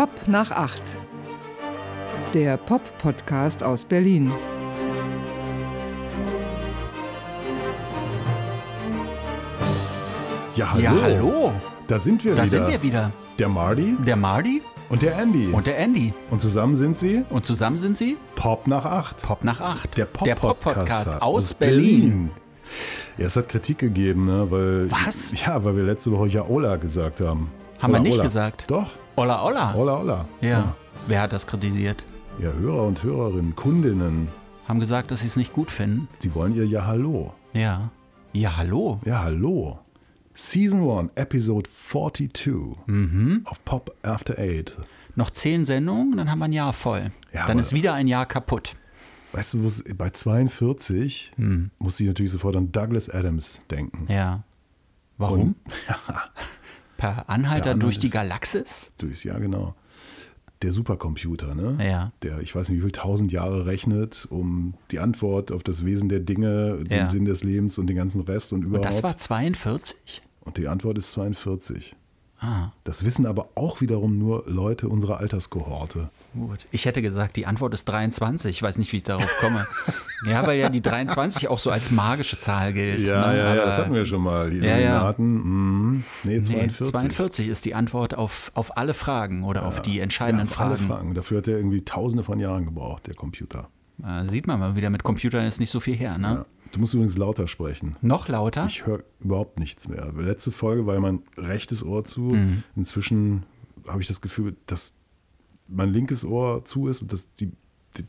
[0.00, 0.96] Pop nach acht.
[2.32, 4.32] Der Pop-Podcast aus Berlin.
[10.56, 10.82] Ja, hallo.
[10.82, 11.52] Ja, hallo.
[11.86, 12.50] Da sind wir Da wieder.
[12.50, 13.12] sind wir wieder.
[13.38, 15.48] Der Marty Der Marty und der Andy.
[15.48, 16.14] und der Andy.
[16.30, 19.22] Und zusammen sind sie Und zusammen sind sie Pop nach acht.
[19.22, 19.98] Pop nach acht.
[19.98, 22.30] Der Pop-Podcast Pop-Podcast aus Berlin.
[23.18, 24.50] Ja, es hat Kritik gegeben, ne?
[24.50, 25.32] Weil, Was?
[25.44, 27.50] Ja, weil wir letzte Woche ja Ola gesagt haben.
[27.82, 28.22] Haben wir nicht Ola.
[28.24, 28.70] gesagt.
[28.70, 29.74] Doch, Olla, olla.
[29.74, 30.24] Ola, Ola.
[30.40, 30.74] Ja.
[31.06, 32.04] Wer hat das kritisiert?
[32.38, 34.28] Ja, Hörer und Hörerinnen, Kundinnen,
[34.66, 36.08] Haben gesagt, dass sie es nicht gut finden.
[36.20, 37.34] sie wollen ihr Ja Hallo.
[37.52, 37.90] Ja.
[38.32, 39.00] Ja, hallo.
[39.04, 39.78] Ja, hallo.
[40.34, 42.54] Season 1, Episode 42
[42.86, 43.42] Mhm.
[43.44, 44.74] auf Pop After Eight.
[45.16, 47.10] Noch zehn Sendungen, dann haben wir ein Jahr voll.
[47.32, 48.74] Ja, dann ist wieder ein Jahr kaputt.
[49.32, 51.70] Weißt du, bei 42 Hm.
[51.78, 54.06] muss ich natürlich sofort an Douglas Adams denken.
[54.10, 54.44] Ja.
[55.18, 55.40] Warum?
[55.40, 55.56] Und,
[57.00, 58.90] per Anhalter durch die Galaxis?
[58.98, 59.74] durchs, ja, genau.
[60.62, 61.78] Der Supercomputer, ne?
[61.82, 62.12] Ja.
[62.22, 66.10] Der, ich weiß nicht, wie viel tausend Jahre rechnet, um die Antwort auf das Wesen
[66.10, 67.06] der Dinge, den Ja.
[67.06, 68.84] Sinn des Lebens und den ganzen Rest und Und überhaupt.
[68.86, 70.20] das war 42?
[70.40, 71.96] und die Antwort ist 42.
[72.42, 76.08] Ah, Das wissen aber auch wiederum nur Leute unserer Alterskohorte.
[76.32, 76.66] gut.
[76.70, 78.50] Ich hätte gesagt, die Antwort ist 23.
[78.56, 79.66] Ich weiß nicht, wie ich darauf komme.
[80.26, 83.06] ja, weil ja die 23 auch so als magische Zahl gilt.
[83.06, 83.14] ne?
[83.16, 84.50] Aber- das hatten wir schon mal.
[84.50, 84.76] Die Ja, ja.
[84.78, 86.04] Illuminaten, mhm.
[86.24, 86.90] nee, Nee, 42.
[86.90, 90.76] 42 ist die Antwort auf, auf alle Fragen oder auf die Ja, entscheidenden auf alle
[90.78, 90.88] Fragen.
[90.88, 91.14] Fragen.
[91.14, 93.68] Dafür hat er irgendwie tausende von Jahren gebraucht, der Computer.
[94.02, 96.16] Äh, sieht man mal wieder, mit Computern ist nicht so viel her.
[96.16, 96.28] Ne?
[96.28, 96.46] Ja.
[96.72, 97.96] Du musst übrigens lauter sprechen.
[98.00, 98.66] Noch lauter?
[98.66, 100.12] Ich höre überhaupt nichts mehr.
[100.16, 102.20] Letzte Folge war ja mein rechtes Ohr zu.
[102.20, 102.62] Mhm.
[102.76, 103.44] Inzwischen
[103.88, 104.94] habe ich das Gefühl, dass
[105.66, 107.50] mein linkes Ohr zu ist und dass die,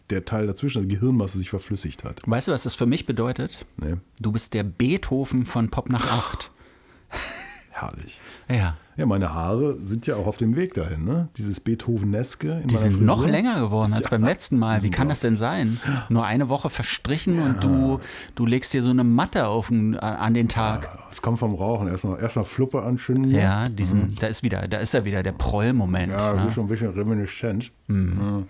[0.09, 2.21] der Teil dazwischen, die Gehirnmasse, sich verflüssigt hat.
[2.25, 3.65] weißt du, was das für mich bedeutet?
[3.77, 6.51] Nee, Du bist der Beethoven von Pop nach 8.
[7.81, 8.21] herrlich.
[8.49, 8.75] Ja.
[8.97, 11.29] Ja, meine Haare sind ja auch auf dem Weg dahin, ne?
[11.37, 13.05] Dieses Beethoveneske in Die sind Frisur.
[13.07, 14.83] noch länger geworden als Ja, beim letzten Mal.
[14.83, 15.79] Wie kann das denn sein?
[16.09, 17.99] Nur eine Woche verstrichen und du,
[18.35, 20.99] du legst dir so eine Matte auf den, an den Tag.
[21.09, 21.87] Es kommt vom Rauchen.
[21.87, 23.31] Erstmal, erstmal Fluppe anschünden.
[23.31, 26.11] Ja, diesen, da ist wieder, da ist er wieder, der Proll-Moment.
[26.13, 26.19] Mhm.
[26.19, 26.51] Ja, ne?
[26.53, 27.71] schon ein bisschen reminiscent.
[27.87, 28.45] Mhm.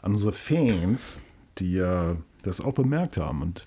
[0.00, 1.20] An unsere Fans,
[1.58, 3.64] die ja das auch bemerkt haben und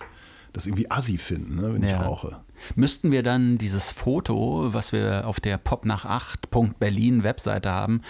[0.52, 2.00] das irgendwie assi finden, ne, wenn Ja.
[2.00, 2.36] ich rauche.
[2.74, 8.00] Müssten wir dann dieses Foto, was wir auf der Pop nach 8.berlin Webseite haben,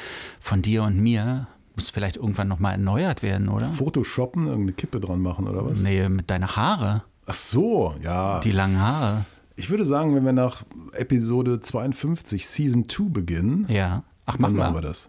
[0.40, 3.70] von dir und mir, muss vielleicht irgendwann nochmal erneuert werden, oder?
[3.72, 5.80] Photoshoppen, irgendeine Kippe dran machen oder was?
[5.80, 8.40] Nee, mit deiner Haare, Ach so, ja.
[8.40, 9.24] die langen Haare.
[9.56, 14.04] ich würde sagen, wenn wir nach Episode 52 Season 2 beginnen, Ja.
[14.26, 14.82] Ach, dann machen machen wir.
[14.82, 15.08] wir das.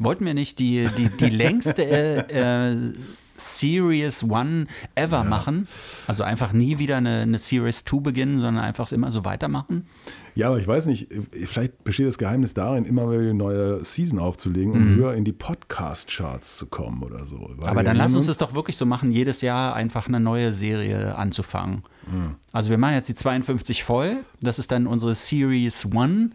[0.00, 2.94] Wollten wir nicht die, die, die längste äh, äh,
[3.38, 5.68] Series One ever machen?
[6.06, 9.86] Also einfach nie wieder eine, eine Series 2 beginnen, sondern einfach immer so weitermachen?
[10.34, 11.08] Ja, aber ich weiß nicht,
[11.46, 15.32] vielleicht besteht das Geheimnis darin, immer wieder eine neue Season aufzulegen, um höher in die
[15.32, 17.40] Podcast-Charts zu kommen oder so.
[17.40, 17.64] Weil Mhm.
[17.64, 21.16] Aber dann lass uns es doch wirklich so machen, jedes Jahr einfach eine neue Serie
[21.16, 21.82] anzufangen.
[22.06, 22.36] Mhm.
[22.52, 26.30] Also wir machen jetzt die 52 voll, das ist dann unsere Series One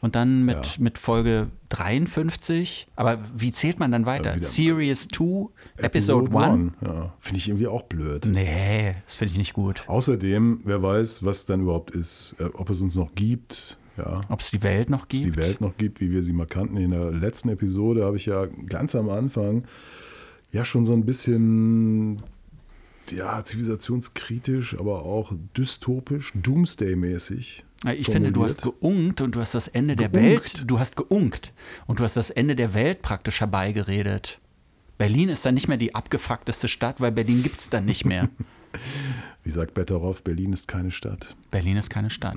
[0.00, 0.82] und dann mit, Ja.
[0.82, 2.86] mit Folge 53.
[2.96, 4.34] Aber wie zählt man dann weiter?
[4.36, 5.48] wieder- Series 2,
[5.78, 6.52] Episode 1?
[6.52, 6.72] One.
[6.82, 8.26] Ja, finde ich irgendwie auch blöd.
[8.26, 9.84] Nee, das finde ich nicht gut.
[9.86, 14.30] Außerdem, wer weiß, was dann überhaupt ist, äh, ob es uns noch gibt, ja, ob
[14.32, 15.24] Ob es die Welt noch es gibt?
[15.24, 16.76] die Welt noch gibt, wie wir sie mal kannten.
[16.76, 19.64] In der letzten Episode habe ich ja ganz am Anfang
[20.52, 22.20] ja schon so ein bisschen
[23.10, 27.62] ja, zivilisationskritisch, aber auch dystopisch, Doomsday-mäßig.
[27.96, 28.80] Ich finde, du hast formuliert.
[28.80, 30.26] geunkt und du hast das Ende der Geunkt?
[30.28, 31.52] Welt, du hast geunkt
[31.86, 34.40] und du hast das Ende der Welt praktisch herbeigeredet.
[34.98, 38.28] Berlin ist dann nicht mehr die abgefuckteste Stadt, weil Berlin gibt es dann nicht mehr.
[39.44, 41.36] Wie sagt Betteroff, Berlin ist keine Stadt.
[41.50, 42.36] Berlin ist keine Stadt.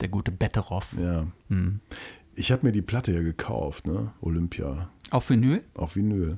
[0.00, 0.94] Der gute Betteroff.
[0.98, 1.26] Ja.
[1.48, 1.80] Hm.
[2.34, 4.12] Ich habe mir die Platte ja gekauft, ne?
[4.20, 5.62] Olympia, Auf Vinyl?
[5.74, 6.36] auf Vinyl.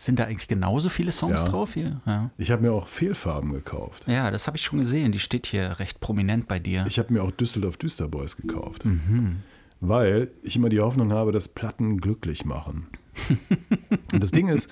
[0.00, 1.48] Sind da eigentlich genauso viele Songs Ja.
[1.48, 2.00] drauf hier?
[2.06, 4.04] Ja, Ich habe mir auch Fehlfarben gekauft.
[4.06, 5.10] ja das habe ich schon gesehen.
[5.10, 6.84] Die steht hier recht prominent bei dir.
[6.86, 8.84] Ich habe mir auch Düsseldorf Düsterboys gekauft.
[8.84, 9.38] Mhm.
[9.80, 12.86] Weil ich immer die Hoffnung habe, dass Platten glücklich machen.
[14.12, 14.70] Und das Ding ist,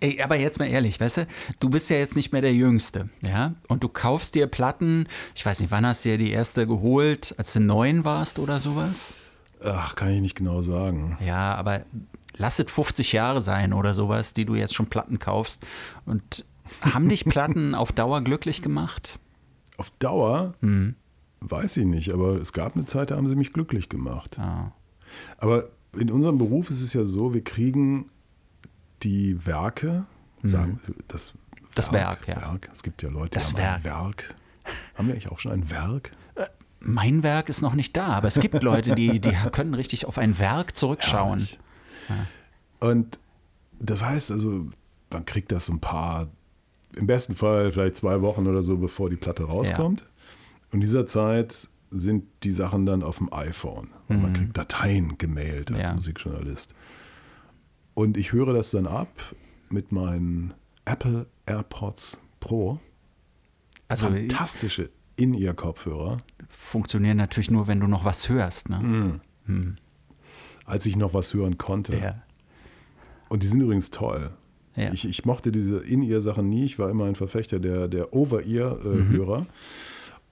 [0.00, 1.26] Ey, aber jetzt mal ehrlich, weißt du,
[1.60, 3.54] du bist ja jetzt nicht mehr der Jüngste, ja?
[3.68, 7.34] Und du kaufst dir Platten, ich weiß nicht, wann hast du dir die erste geholt,
[7.38, 9.14] als du neun warst oder sowas?
[9.64, 11.16] ach, kann ich nicht genau sagen.
[11.24, 11.80] Ja, aber
[12.38, 15.62] lass es 50 Jahre sein oder sowas, die du jetzt schon Platten kaufst.
[16.06, 16.44] Und
[16.80, 19.18] haben dich Platten auf Dauer glücklich gemacht?
[19.76, 20.94] Auf Dauer Mhm.
[21.40, 24.36] weiß ich nicht, aber es gab eine Zeit, da haben sie mich glücklich gemacht.
[24.38, 24.72] Ja.
[25.38, 28.06] Aber in unserem Beruf ist es ja so, wir kriegen
[29.02, 30.04] die Werke,
[30.42, 31.38] sagen das, Mhm.
[31.74, 32.36] Das Werk, ja.
[32.36, 32.68] Werk.
[32.72, 34.34] Es gibt ja Leute, Das die haben ein Werk.
[34.96, 36.10] Haben wir eigentlich auch schon ein Werk?
[36.80, 40.18] Mein Werk ist noch nicht da, aber es gibt Leute, die, die können richtig auf
[40.18, 41.46] ein Werk zurückschauen.
[42.80, 43.18] Und
[43.78, 44.66] das heißt also,
[45.10, 46.28] man kriegt das ein paar,
[46.96, 50.02] im besten Fall vielleicht zwei Wochen oder so, bevor die Platte rauskommt.
[50.70, 53.88] Und in dieser Zeit sind die Sachen dann auf dem iPhone.
[54.08, 55.94] Und man kriegt Dateien gemailt als Ja.
[55.94, 56.74] Musikjournalist.
[57.94, 59.34] Und ich höre das dann ab
[59.70, 62.78] mit meinen Apple AirPods Pro.
[63.88, 66.18] Also Fantastische In-Ear-Kopfhörer.
[66.48, 68.68] funktionieren natürlich nur, wenn du noch was hörst.
[68.68, 69.20] Ne?
[70.68, 71.96] Als ich noch was hören konnte.
[71.96, 72.22] Ja.
[73.28, 74.30] Und die sind übrigens toll.
[74.76, 74.92] Ja.
[74.92, 76.64] Ich, ich mochte diese In-Ear-Sachen nie.
[76.64, 79.46] Ich war immer ein Verfechter der, der Over-Ear-Hörer.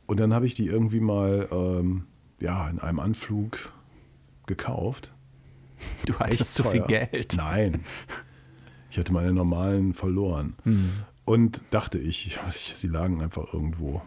[0.07, 2.05] Und dann habe ich die irgendwie mal ähm,
[2.39, 3.73] ja, in einem Anflug
[4.47, 5.13] gekauft.
[6.07, 6.83] Du hattest zu viel.
[6.83, 7.35] Geld.
[7.37, 7.81] Nein.
[8.91, 10.55] Ich hatte meine normalen verloren.
[10.65, 10.93] Mhm.
[11.25, 14.01] Und dachte ich, sie lagen einfach irgendwo.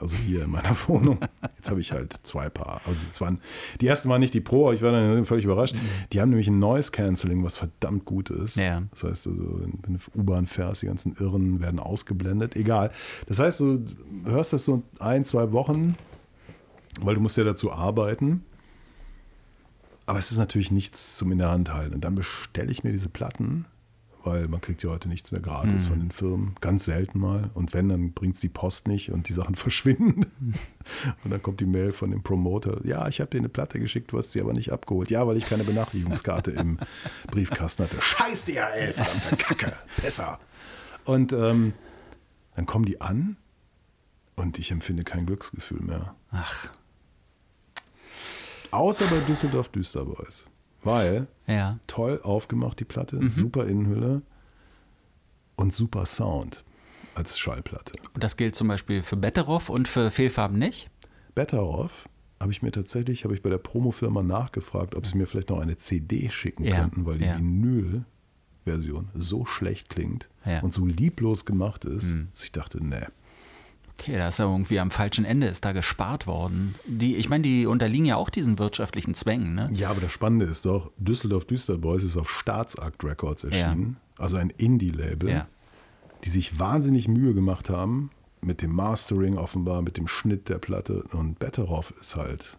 [0.00, 1.18] Also hier in meiner Wohnung.
[1.56, 2.80] Jetzt habe ich halt zwei Paar.
[2.86, 3.40] Also es waren,
[3.80, 5.74] die ersten waren nicht die Pro, ich war dann völlig überrascht.
[6.12, 8.56] Die haben nämlich ein Noise Cancelling, was verdammt gut ist.
[8.56, 8.62] Mhm.
[8.62, 8.82] Ja.
[8.92, 12.56] Das heißt also, wenn wenn du U-Bahn fährst, die ganzen Irren werden ausgeblendet.
[12.56, 12.90] Egal.
[13.26, 13.84] Das heißt, du
[14.24, 15.96] hörst das so ein, zwei Wochen,
[17.00, 18.44] weil du musst ja dazu arbeiten.
[20.06, 21.94] Aber es ist natürlich nichts zum in der Hand halten.
[21.94, 23.66] Und dann bestelle ich mir diese Platten,
[24.28, 26.54] weil man kriegt ja heute nichts mehr gratis von den Firmen.
[26.60, 27.50] Ganz selten mal.
[27.54, 30.26] Und wenn, dann bringt es die Post nicht und die Sachen verschwinden.
[31.22, 32.80] Und dann kommt die Mail von dem Promoter.
[32.86, 35.10] Ja, ich habe dir eine Platte geschickt, du hast sie aber nicht abgeholt.
[35.10, 36.78] Ja, weil ich keine Benachrichtigungskarte im
[37.26, 38.00] Briefkasten hatte.
[38.00, 39.72] Scheiß DHL, verdammte Kacke.
[40.00, 40.38] Besser.
[41.04, 41.74] Und ähm,
[42.56, 43.36] dann kommen die an
[44.36, 46.14] und ich empfinde kein Glücksgefühl mehr.
[46.30, 46.70] Ach,
[48.70, 50.46] Außer bei Düsseldorf Düsterboys.
[50.82, 51.78] Weil ja.
[51.86, 53.28] toll aufgemacht, die Platte, Mhm.
[53.28, 54.22] super Innenhülle
[55.56, 56.64] und super Sound
[57.14, 57.94] als Schallplatte.
[58.14, 60.88] Und das gilt zum Beispiel für Betteroff und für Fehlfarben nicht?
[61.34, 62.08] Better Off
[62.40, 65.58] habe ich mir tatsächlich, habe ich bei der Promofirma nachgefragt, ob sie mir vielleicht noch
[65.58, 67.36] eine CD schicken Ja, könnten, weil die ja.
[67.38, 70.60] Vinyl-Version so schlecht klingt Ja.
[70.60, 72.28] und so lieblos gemacht ist, Mhm.
[72.30, 73.06] dass ich dachte, nee.
[74.00, 76.76] Okay, da ist ja irgendwie am falschen Ende ist da gespart worden.
[76.86, 79.68] Die, ich meine, die unterliegen ja auch diesen wirtschaftlichen Zwängen, ne?
[79.72, 84.50] Ja, aber das Spannende ist doch, Düsseldorf Düsterboys ist auf Staatsakt Records erschienen, also ein
[84.50, 85.46] Indie-Label, Ja.
[86.24, 88.10] die sich wahnsinnig Mühe gemacht haben
[88.40, 92.56] mit dem Mastering offenbar, mit dem Schnitt der Platte und Betteroff ist halt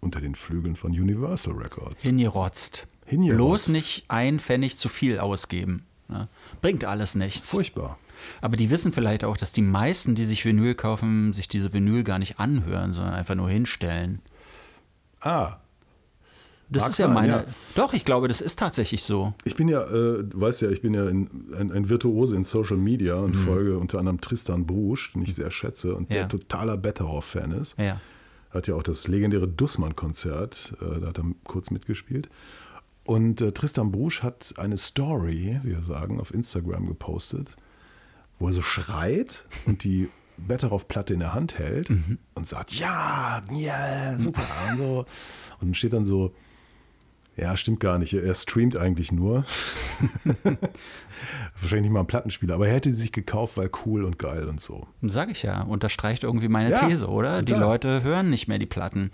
[0.00, 2.00] unter den Flügeln von Universal Records.
[2.02, 2.86] Hingerotzt.
[3.04, 3.36] Hingerotzt.
[3.36, 5.84] Bloß nicht ein Pfennig zu viel ausgeben.
[6.08, 6.28] Ne?
[6.62, 7.50] Bringt alles nichts.
[7.50, 7.98] Furchtbar.
[8.40, 12.04] Aber die wissen vielleicht auch, dass die meisten, die sich Vinyl kaufen, sich diese Vinyl
[12.04, 14.20] gar nicht anhören, sondern einfach nur hinstellen.
[15.20, 15.56] Ah,
[16.72, 17.28] Das Mag ist ja sein, meine.
[17.32, 17.44] ja.
[17.74, 19.34] Doch, ich glaube, das ist tatsächlich so.
[19.44, 21.28] ich bin ja, äh, du weißt ja, ich bin ja in,
[21.58, 25.50] ein, ein Virtuose in Social Media und folge unter anderem Tristan Brusch, den ich sehr
[25.50, 26.18] schätze und Ja.
[26.20, 27.76] der totaler Betteroff-Fan ist.
[27.78, 28.00] Ja.
[28.50, 32.28] hat ja auch das legendäre Dussmann-Konzert, äh, da hat er kurz mitgespielt.
[33.04, 37.56] Und äh, Tristan Brusch hat eine Story, wie wir sagen, auf Instagram gepostet,
[38.40, 40.08] wo er so schreit und die
[40.38, 41.90] Betteroff-Platte in der Hand hält
[42.34, 44.98] und sagt, ja, ja, super und so.
[45.60, 46.34] Und dann steht dann so,
[47.36, 49.44] ja, stimmt gar nicht, er streamt eigentlich nur.
[51.60, 54.48] Wahrscheinlich nicht mal ein Plattenspieler, aber er hätte sie sich gekauft, weil cool und geil
[54.48, 54.86] und so.
[55.02, 57.42] Sag ich ja, unterstreicht irgendwie meine Ja, These, oder?
[57.42, 57.68] Die total.
[57.68, 59.10] Leute hören nicht mehr die Platten.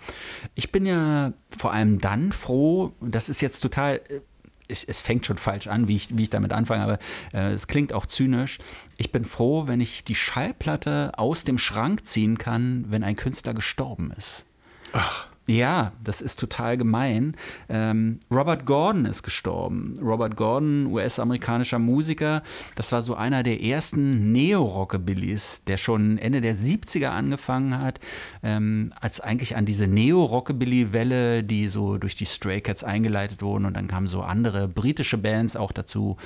[0.55, 4.21] Ich bin ja vor allem dann froh, das ist jetzt total, äh,
[4.67, 6.99] ich, es fängt schon falsch an, wie ich, wie ich damit anfange, aber
[7.33, 8.59] äh, es klingt auch zynisch.
[8.97, 13.53] Ich bin froh, wenn ich die Schallplatte aus dem Schrank ziehen kann, wenn ein Künstler
[13.53, 14.45] gestorben ist.
[14.93, 17.37] Ach, Ja, das ist total gemein.
[17.69, 19.97] Ähm, Robert Gordon ist gestorben.
[20.01, 22.43] Robert Gordon, US-amerikanischer Musiker,
[22.75, 28.01] das war so einer der ersten Neo-Rockabillys, der schon Ende der 70er angefangen hat,
[28.43, 33.77] ähm, als eigentlich an diese Neo-Rockabilly-Welle, die so durch die Stray Cats eingeleitet wurden und
[33.77, 36.17] dann kamen so andere britische Bands auch dazu,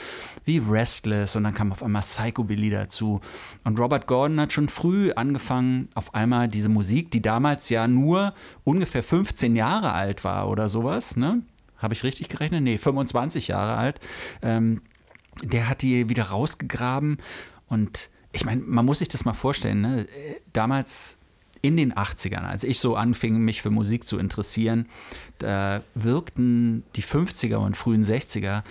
[0.45, 3.21] wie Restless und dann kam auf einmal Psychobilly dazu.
[3.65, 8.33] Und Robert Gordon hat schon früh angefangen, auf einmal diese Musik, die damals ja nur
[8.63, 11.41] ungefähr 15 Jahre alt war oder sowas, ne?
[11.75, 12.63] Habe ich richtig gerechnet?
[12.63, 13.99] Nee, 25 Jahre alt.
[14.41, 14.81] Ähm,
[15.43, 17.17] der hat die wieder rausgegraben
[17.67, 20.03] und ich meine, man muss sich das mal vorstellen, ne?
[20.03, 21.17] Äh, damals
[21.61, 24.87] in den 80ern, als ich so anfing, mich für Musik zu interessieren,
[25.39, 28.63] da wirkten die 50er und frühen 60er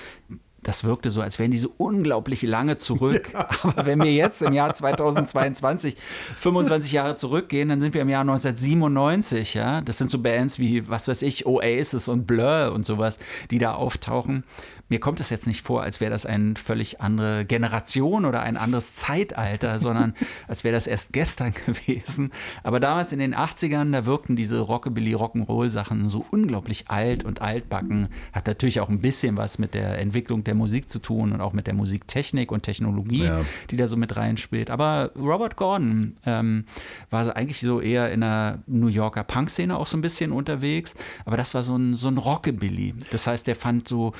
[0.63, 3.31] das wirkte so, als wären die so unglaublich lange zurück.
[3.41, 3.49] Ja.
[3.63, 5.97] Aber wenn wir jetzt im Jahr 2022
[6.37, 9.55] 25 Jahre zurückgehen, dann sind wir im Jahr 1997.
[9.55, 13.19] Ja, das sind so Bands wie was weiß ich, Oasis und Blur und sowas,
[13.51, 14.45] die da auftauchen
[14.91, 18.57] mir kommt es jetzt nicht vor, als wäre das eine völlig andere Generation oder ein
[18.57, 20.15] anderes Zeitalter, sondern
[20.49, 22.33] als wäre das erst gestern gewesen.
[22.65, 28.09] Aber damals in den 80ern, da wirkten diese Rockabilly, Rock'n'Roll-Sachen so unglaublich alt und altbacken.
[28.33, 31.53] Hat natürlich auch ein bisschen was mit der Entwicklung der Musik zu tun und auch
[31.53, 33.45] mit der Musiktechnik und Technologie, ja.
[33.71, 34.71] die da so mit reinspielt.
[34.71, 36.65] Aber Robert Gordon ähm,
[37.11, 40.95] war eigentlich so eher in der New Yorker Punk-Szene auch so ein bisschen unterwegs.
[41.25, 42.95] Aber das war so ein, so ein Rockabilly.
[43.11, 44.13] Das heißt, der fand so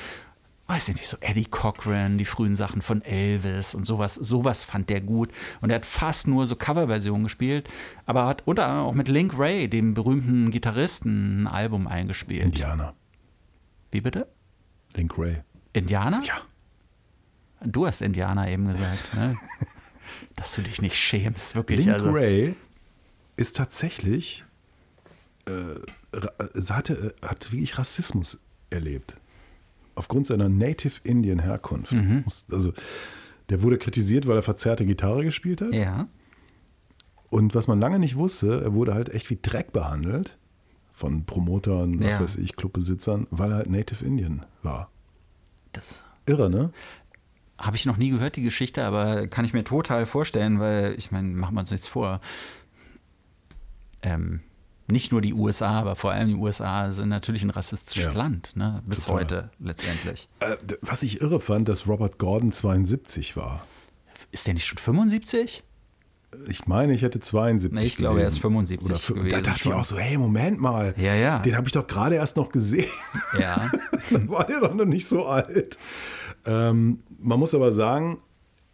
[0.71, 4.89] weiß ich nicht, so Eddie Cochran, die frühen Sachen von Elvis und sowas, sowas fand
[4.89, 5.29] der gut.
[5.59, 7.69] Und er hat fast nur so Coverversionen gespielt,
[8.05, 12.43] aber hat unter anderem auch mit Link Ray, dem berühmten Gitarristen, ein Album eingespielt.
[12.43, 12.93] Indianer.
[13.91, 14.29] Wie bitte?
[14.95, 15.41] Link Ray.
[15.73, 16.21] Indianer?
[16.23, 16.41] Ja.
[17.63, 19.37] Du hast Indianer eben gesagt, ne?
[20.35, 21.85] Dass du dich nicht schämst, wirklich.
[21.85, 22.09] Link also.
[22.09, 22.55] Ray
[23.35, 24.43] ist tatsächlich,
[25.45, 26.19] äh,
[26.69, 29.15] hatte, hat wirklich Rassismus erlebt
[29.95, 31.91] aufgrund seiner Native Indian Herkunft.
[31.91, 32.23] Mhm.
[32.51, 32.73] Also
[33.49, 35.73] der wurde kritisiert, weil er verzerrte Gitarre gespielt hat.
[35.73, 36.07] Ja.
[37.29, 40.37] Und was man lange nicht wusste, er wurde halt echt wie Dreck behandelt
[40.93, 42.21] von Promotern, was ja.
[42.21, 44.89] weiß ich, Clubbesitzern, weil er halt Native Indian war.
[45.73, 46.71] Das Irre, ne?
[47.57, 51.11] Habe ich noch nie gehört, die Geschichte, aber kann ich mir total vorstellen, weil ich
[51.11, 52.21] meine, machen wir uns nichts vor.
[54.01, 54.41] Ähm,
[54.87, 58.55] nicht nur die USA, aber vor allem die USA sind natürlich ein rassistisches ja, Land,
[58.55, 58.81] ne?
[58.85, 59.15] bis total.
[59.15, 60.27] heute letztendlich.
[60.39, 63.65] Äh, was ich irre fand, dass Robert Gordon 72 war.
[64.31, 65.63] Ist der nicht schon 75?
[66.47, 67.79] Ich meine, ich hätte 72.
[67.79, 68.27] Nee, ich glaube, gelesen.
[68.27, 69.29] er ist 75 Oder gewesen.
[69.29, 69.71] Da dachte schon.
[69.73, 70.93] ich auch so, hey, Moment mal.
[70.97, 71.39] Ja, ja.
[71.39, 72.85] Den habe ich doch gerade erst noch gesehen.
[73.39, 73.71] Ja.
[74.09, 75.77] Dann war der doch noch nicht so alt.
[76.45, 78.19] Ähm, man muss aber sagen,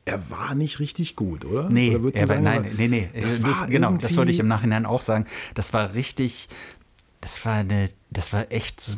[0.05, 1.69] er war nicht richtig gut, oder?
[1.69, 3.09] Nee, oder er war, nein, nee, nee.
[3.13, 5.25] Das das, genau, das würde ich im Nachhinein auch sagen.
[5.53, 6.47] Das war richtig,
[7.27, 8.93] das war eine, das war echt so.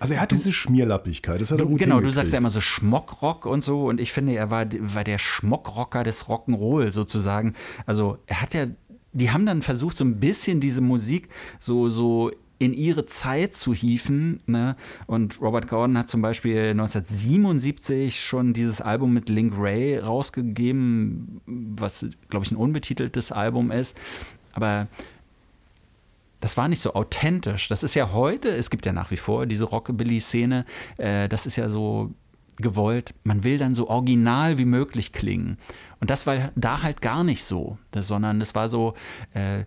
[0.00, 2.60] Also er hat diese Schmierlappigkeit, das hat er gut Genau, du sagst ja immer so
[2.60, 7.54] Schmockrock und so und ich finde, er war, war der Schmockrocker des Rock'n'Roll sozusagen.
[7.86, 8.66] Also er hat ja,
[9.12, 11.28] die haben dann versucht, so ein bisschen diese Musik
[11.60, 14.40] so, so in ihre Zeit zu hieven.
[14.46, 14.74] Ne?
[15.06, 22.04] Und Robert Gordon hat zum Beispiel 1977 schon dieses Album mit Link Ray rausgegeben, was,
[22.28, 23.96] glaube ich, ein unbetiteltes Album ist.
[24.52, 24.88] Aber
[26.40, 27.68] das war nicht so authentisch.
[27.68, 30.64] Das ist ja heute, es gibt ja nach wie vor diese Rockabilly-Szene,
[30.98, 32.12] äh, das ist ja so
[32.56, 35.58] gewollt, man will dann so original wie möglich klingen.
[36.00, 38.94] Und das war da halt gar nicht so, sondern es war so,
[39.32, 39.64] äh,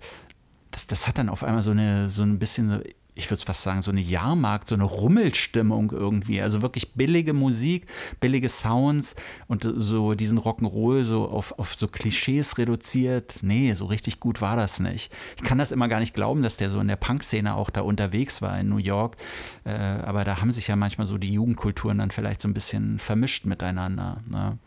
[0.72, 2.82] das, das hat dann auf einmal so eine, so ein bisschen,
[3.22, 6.42] ich würde fast sagen, so eine Jahrmarkt, so eine Rummelstimmung irgendwie.
[6.42, 7.86] Also wirklich billige Musik,
[8.20, 9.16] billige Sounds
[9.48, 13.40] und so diesen Rock'n'Roll so auf, auf so Klischees reduziert.
[13.42, 15.12] Nee, so richtig gut war das nicht.
[15.38, 17.82] Ich kann das immer gar nicht glauben, dass der so in der Punk-Szene auch da
[17.82, 19.18] unterwegs war in New York.
[19.64, 22.98] Äh, aber da haben sich ja manchmal so die Jugendkulturen dann vielleicht so ein bisschen
[22.98, 24.22] vermischt miteinander.
[24.28, 24.58] Ne?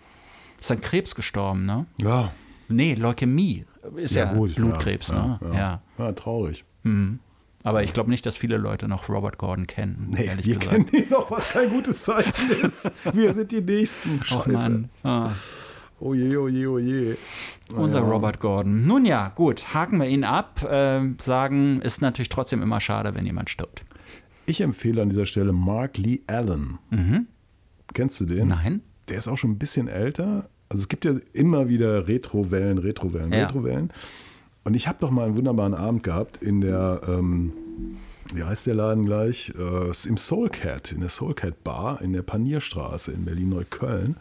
[0.60, 1.86] Ist an Krebs gestorben, ne?
[1.98, 2.32] Ja.
[2.68, 5.40] Nee, Leukämie ist ja, ja gut, Blutkrebs, ja, ne?
[5.42, 5.82] Ja, ja.
[5.98, 6.64] ja traurig.
[6.84, 7.18] Mhm.
[7.64, 10.08] Aber ich glaube nicht, dass viele Leute noch Robert Gordon kennen.
[10.10, 10.90] Nee, ehrlich wir gesagt.
[10.90, 12.90] kennen ihn noch, was kein gutes Zeichen ist.
[13.12, 14.20] Wir sind die Nächsten.
[14.24, 14.52] Scheiße.
[14.52, 14.90] Mann.
[15.02, 15.30] Ah.
[15.98, 17.16] Oh je, oh je, oh je.
[17.74, 18.04] Unser ja.
[18.04, 18.86] Robert Gordon.
[18.86, 20.62] Nun ja, gut, haken wir ihn ab.
[20.62, 23.82] Äh, sagen, ist natürlich trotzdem immer schade, wenn jemand stirbt.
[24.44, 26.78] Ich empfehle an dieser Stelle Mark Lee Allen.
[26.90, 27.28] Mhm.
[27.94, 28.48] Kennst du den?
[28.48, 28.82] Nein.
[29.08, 33.32] Der ist auch schon ein bisschen älter, also es gibt ja immer wieder Retrowellen, Retrowellen,
[33.32, 33.46] ja.
[33.46, 33.92] Retrowellen.
[34.64, 37.52] Und ich habe doch mal einen wunderbaren Abend gehabt in der, ähm,
[38.32, 39.52] wie heißt der Laden gleich?
[39.58, 44.16] Äh, Im Soulcat, in der Soulcat Bar in der Panierstraße in Berlin-Neukölln.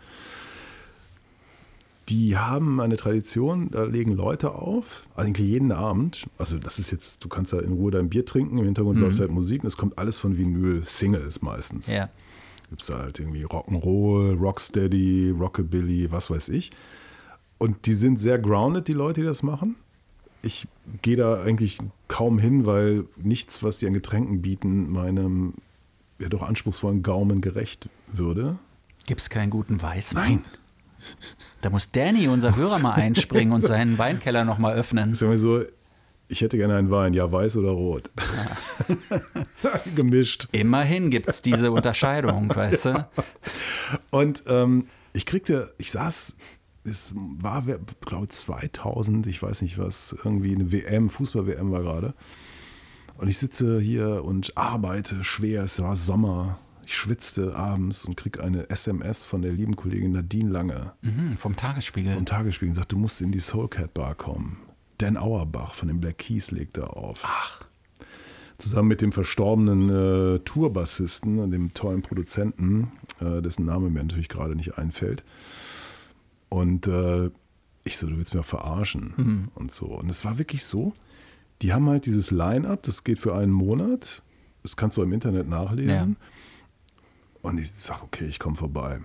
[2.10, 6.28] Die haben eine Tradition, da legen Leute auf, eigentlich jeden Abend.
[6.38, 9.06] Also, das ist jetzt, du kannst da in Ruhe dein Bier trinken, im Hintergrund mhm.
[9.06, 11.88] läuft halt Musik und es kommt alles von Vinyl, Singles meistens.
[11.88, 12.10] Ja
[12.74, 16.72] gibt es halt irgendwie Rock'n'Roll, Rocksteady, Rockabilly, was weiß ich.
[17.60, 19.76] Und die sind sehr grounded, die Leute, die das machen.
[20.44, 20.68] Ich
[21.02, 25.54] gehe da eigentlich kaum hin, weil nichts, was die an Getränken bieten, meinem
[26.20, 28.58] ja doch anspruchsvollen Gaumen gerecht würde.
[29.06, 30.42] Gibt es keinen guten Weißwein?
[30.44, 30.46] Nein.
[31.62, 35.14] Da muss Danny, unser Hörer, mal einspringen und seinen Weinkeller nochmal öffnen.
[35.16, 35.64] Sagen wir so,
[36.30, 38.10] ich hätte gerne einen Wein, ja, weiß oder rot.
[38.18, 39.72] Ja.
[39.96, 40.48] Gemischt.
[40.52, 43.08] Immerhin gibt es diese Unterscheidung, weißt du?
[44.12, 46.36] Und ähm, ich kriegte, ich saß,
[46.86, 52.14] es war, glaube ich, 2000, ich weiß nicht was, irgendwie eine WM, Fußball-WM war gerade.
[53.18, 58.40] Und ich sitze hier und arbeite schwer, es war Sommer, Ich schwitzte abends und krieg
[58.42, 62.14] eine SMS von der lieben Kollegin Nadine Lange Mhm, vom Tagesspiegel.
[62.16, 64.58] vom Tagesspiegel und sagt, du musst in die Soulcat Bar kommen.
[64.98, 67.20] Dan Auerbach von den Black Keys legt da auf.
[67.24, 67.62] Ach,
[68.60, 69.90] Zusammen mit dem verstorbenen
[70.36, 75.24] äh, Tourbassisten und dem tollen Produzenten, äh, dessen Name mir natürlich gerade nicht einfällt.
[76.54, 77.32] Und äh,
[77.84, 79.88] ich so, du willst mir verarschen und so.
[79.88, 80.94] Und es war wirklich so,
[81.64, 84.22] die haben halt dieses Line-Up, das geht für einen Monat.
[84.62, 86.16] Das kannst du im Internet nachlesen.
[87.42, 89.02] Und ich sag, okay, ich komme vorbei.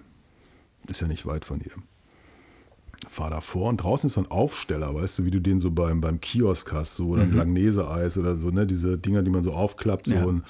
[0.88, 1.72] Ist ja nicht weit von hier.
[3.08, 5.70] Fahr da vor und draußen ist so ein Aufsteller, weißt du, wie du den so
[5.70, 8.66] beim, beim Kiosk hast, so oder ein Langnese-Eis oder so, ne?
[8.66, 10.26] Diese Dinger, die man so aufklappt, so Ja.
[10.26, 10.44] ein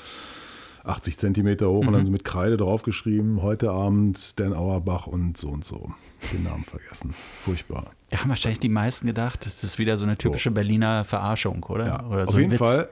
[0.88, 5.49] 80 Zentimeter hoch und dann so mit Kreide draufgeschrieben, heute Abend Dan Auerbach und so
[5.49, 5.92] und so.
[6.33, 7.14] Den Namen vergessen.
[7.45, 7.90] Furchtbar.
[8.11, 11.87] da haben wahrscheinlich die meisten gedacht, das ist wieder so eine typische Berliner Verarschung, oder?
[11.87, 12.59] Ja, oder so auf jeden Witz.
[12.59, 12.88] Fall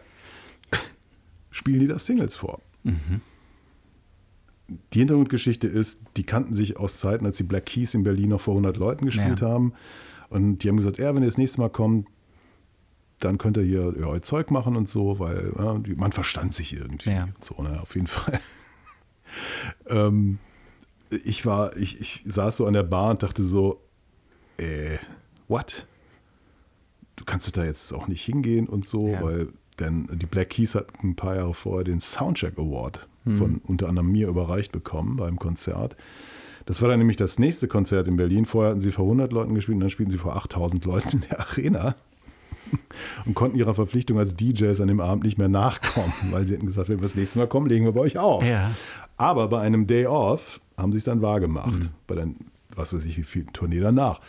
[1.51, 2.61] spielen die da Singles vor.
[2.85, 3.21] Mhm.
[4.93, 8.41] Die Hintergrundgeschichte ist, die kannten sich aus Zeiten, als die Black Keys in Berlin noch
[8.41, 9.49] vor 100 Leuten gespielt Ja.
[9.49, 9.73] haben.
[10.29, 12.09] Und die haben gesagt, ja, wenn ihr das nächste Mal kommt,
[13.21, 16.75] dann könnt ihr hier ja, euer Zeug machen und so, weil ja, man verstand sich
[16.75, 17.11] irgendwie.
[17.11, 17.29] Ja.
[17.41, 18.39] So, ne, auf jeden Fall.
[19.89, 20.39] ähm,
[21.25, 23.81] ich war, ich, ich saß so an der Bar und dachte so,
[24.59, 24.99] äh,
[25.49, 25.87] what?
[27.17, 29.23] Du kannst doch da jetzt auch nicht hingehen und so, Ja.
[29.23, 33.39] weil denn die Black Keys hatten ein paar Jahre vorher den Soundcheck Award Mhm.
[33.39, 35.97] von unter anderem mir überreicht bekommen beim Konzert.
[36.65, 38.47] Das war dann nämlich das nächste Konzert in Berlin.
[38.47, 41.29] Vorher hatten sie vor 100 Leuten gespielt und dann spielten sie vor 8000 Leuten in
[41.29, 41.97] der Arena
[43.27, 46.67] und konnten ihrer Verpflichtung als DJs an dem Abend nicht mehr nachkommen, weil sie hätten
[46.67, 48.45] gesagt, wenn wir das nächste Mal kommen, legen wir bei euch auf.
[48.45, 48.73] Ja.
[49.17, 51.73] Aber bei einem Day Off haben sie es dann wahrgemacht.
[51.73, 51.89] Mhm.
[52.07, 52.37] Bei dann,
[52.75, 54.21] was weiß ich, wie viel Tournee danach.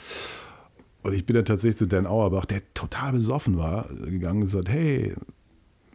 [1.04, 4.70] Und ich bin dann tatsächlich zu Dan Auerbach, der total besoffen war, gegangen und gesagt,
[4.70, 5.14] hey,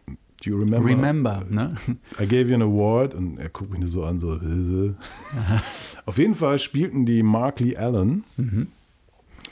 [0.07, 0.89] do you remember?
[0.89, 1.69] Remember, ne?
[2.21, 3.15] I gave you an award.
[3.15, 4.41] Und er guckt mich nur so an, so.
[4.41, 4.95] "Hä?"
[6.07, 8.25] Auf jeden Fall spielten die Mark Lee Allen.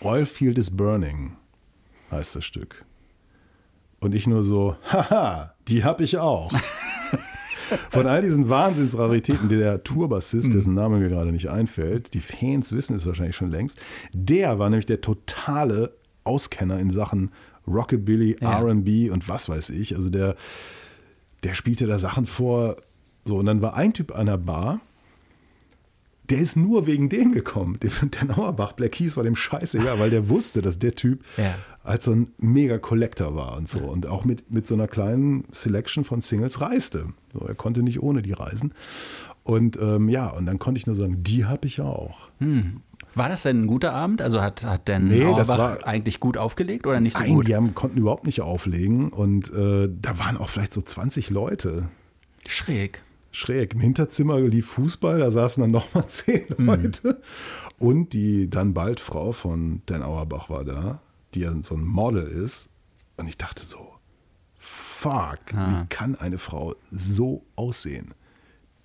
[0.01, 1.33] Oilfield is Burning
[2.11, 2.85] heißt das Stück.
[4.01, 6.53] Und ich nur so, haha, die hab ich auch.
[7.91, 12.73] Von all diesen Wahnsinnsraritäten, die der Tourbassist, dessen Name mir gerade nicht einfällt, die Fans
[12.73, 13.79] wissen es wahrscheinlich schon längst,
[14.13, 17.31] der war nämlich der totale Auskenner in Sachen
[17.69, 18.61] Rockabilly, Ja.
[18.61, 19.95] RB und was weiß ich.
[19.95, 20.35] Also der,
[21.45, 22.77] der spielte da Sachen vor.
[23.25, 24.81] So, und dann war ein Typ an der Bar,
[26.31, 27.79] der ist nur wegen dem gekommen.
[27.83, 31.55] Der, der Nauerbach Black Keys war dem scheißegal, weil der wusste, dass der Typ Ja.
[31.83, 33.81] als so ein mega Collector war und so.
[33.81, 37.07] Und auch mit, mit so einer kleinen Selection von Singles reiste.
[37.33, 38.73] So, er konnte nicht ohne die reisen.
[39.43, 42.29] Und ähm, ja, und dann konnte ich nur sagen, die habe ich auch.
[43.15, 44.23] War das denn ein guter Abend?
[44.23, 47.49] Also hat, hat denn Nee, Auerbach eigentlich gut aufgelegt oder nicht so Nein, gut?
[47.49, 49.09] die haben, konnten überhaupt nicht auflegen.
[49.09, 51.89] Und äh, da waren auch vielleicht so 20 Leute.
[52.47, 53.03] Schräg.
[53.31, 53.75] Schräg.
[53.75, 57.21] Im Hinterzimmer lief Fußball, da saßen dann nochmal zehn Leute.
[57.79, 61.01] Und die dann bald Frau von Dan Auerbach war da,
[61.35, 62.69] die ja so ein Model ist.
[63.17, 63.89] Und ich dachte so,
[64.57, 65.83] fuck, Ah.
[65.83, 68.15] wie kann eine Frau so aussehen?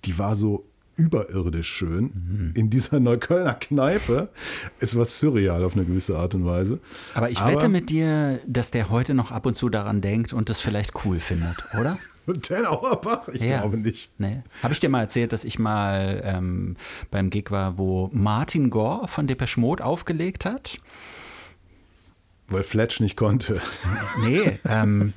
[0.04, 0.64] Die war so
[0.96, 4.28] überirdisch schön in dieser Neuköllner Kneipe.
[4.80, 6.80] Es war surreal auf eine gewisse Art und Weise.
[7.14, 10.48] Aber ich wette mit dir, dass der heute noch ab und zu daran denkt und
[10.48, 11.98] das vielleicht cool findet, oder?
[12.48, 13.28] Dan Auerbach?
[13.28, 13.60] Ich Ja.
[13.60, 14.10] glaube nicht.
[14.18, 14.42] Nee.
[14.62, 16.76] Habe ich dir mal erzählt, dass ich mal ähm,
[17.12, 20.80] beim Gig war, wo Martin Gore von Depeche Mode aufgelegt hat?
[22.48, 23.60] Weil Fletch nicht konnte.
[24.24, 25.12] Nee, ähm,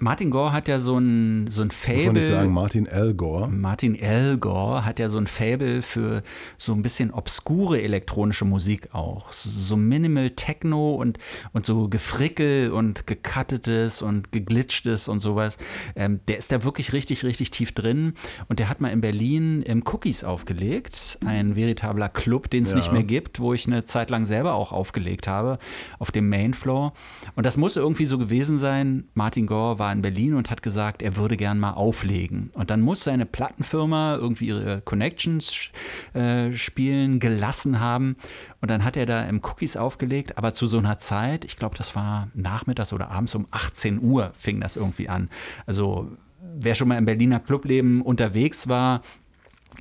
[0.00, 2.22] Martin Gore hat ja so ein, so ein Muss man nicht Fable.
[2.22, 3.14] sagen, Martin L.
[3.14, 3.48] Gore.
[3.48, 4.38] Martin L.
[4.38, 6.22] Gore hat ja so ein Fable für
[6.56, 9.32] so ein bisschen obskure elektronische Musik auch.
[9.32, 11.18] So, Minimal Techno und,
[11.52, 15.58] und so Gefrickel und gecuttetes und geglitschtes und sowas.
[15.96, 18.14] Ähm, der ist da wirklich richtig, richtig tief drin.
[18.48, 21.18] Und der hat mal in Berlin im Cookies aufgelegt.
[21.26, 22.76] Ein veritabler Club, den es Ja.
[22.76, 25.58] nicht mehr gibt, wo ich eine Zeit lang selber auch aufgelegt habe,
[25.98, 26.92] auf dem Mainfloor.
[27.34, 29.08] Und das muss irgendwie so gewesen sein.
[29.14, 32.50] Martin Gore war in Berlin und hat gesagt, er würde gern mal auflegen.
[32.54, 35.70] Und dann muss seine Plattenfirma irgendwie ihre Connections
[36.14, 38.16] äh, spielen gelassen haben.
[38.60, 41.76] Und dann hat er da im Cookies aufgelegt, aber zu so einer Zeit, ich glaube,
[41.76, 45.28] das war nachmittags oder abends um 18 Uhr fing das irgendwie an.
[45.66, 49.02] Also wer schon mal im Berliner Clubleben unterwegs war,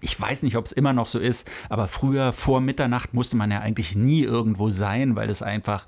[0.01, 3.51] ich weiß nicht, ob es immer noch so ist, aber früher vor Mitternacht musste man
[3.51, 5.85] ja eigentlich nie irgendwo sein, weil es einfach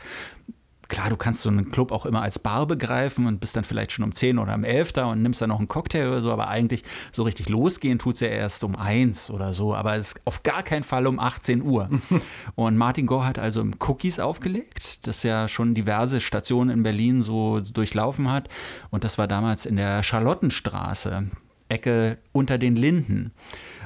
[0.90, 3.94] Klar, du kannst so einen Club auch immer als Bar begreifen und bist dann vielleicht
[3.94, 6.32] schon um 10 oder um 11 da und nimmst dann noch einen Cocktail oder so,
[6.32, 10.14] aber eigentlich so richtig losgehen tut es ja erst um 1 oder so, aber es
[10.14, 11.90] ist auf gar keinen Fall um 18 Uhr.
[12.56, 17.22] und Martin Gore hat also im Cookies aufgelegt, das ja schon diverse Stationen in Berlin
[17.22, 18.50] so durchlaufen hat
[18.90, 21.30] und das war damals in der Charlottenstraße,
[21.70, 23.32] Ecke unter den Linden.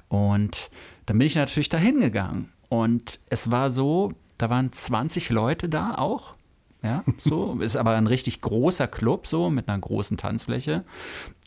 [0.07, 0.69] Und
[1.05, 2.49] dann bin ich natürlich da hingegangen.
[2.69, 6.35] Und es war so, da waren 20 Leute da auch.
[6.83, 7.57] Ja, so.
[7.61, 10.83] Ist aber ein richtig großer Club, so, mit einer großen Tanzfläche.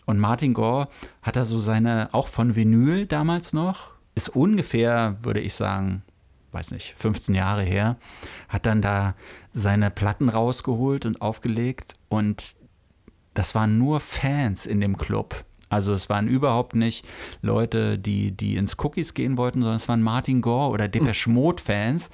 [0.06, 0.88] Und Martin Gore
[1.22, 6.02] hat da so seine, auch von Vinyl damals noch, ist ungefähr, würde ich sagen,
[6.52, 7.96] weiß nicht, 15 Jahre her,
[8.48, 9.14] hat dann da
[9.52, 12.56] seine Platten rausgeholt und aufgelegt und
[13.34, 15.44] das waren nur Fans in dem Club.
[15.68, 17.06] Also es waren überhaupt nicht
[17.42, 21.62] Leute, die, die ins Cookies gehen wollten, sondern es waren Martin Gore oder Depeche Mode
[21.62, 22.10] Fans.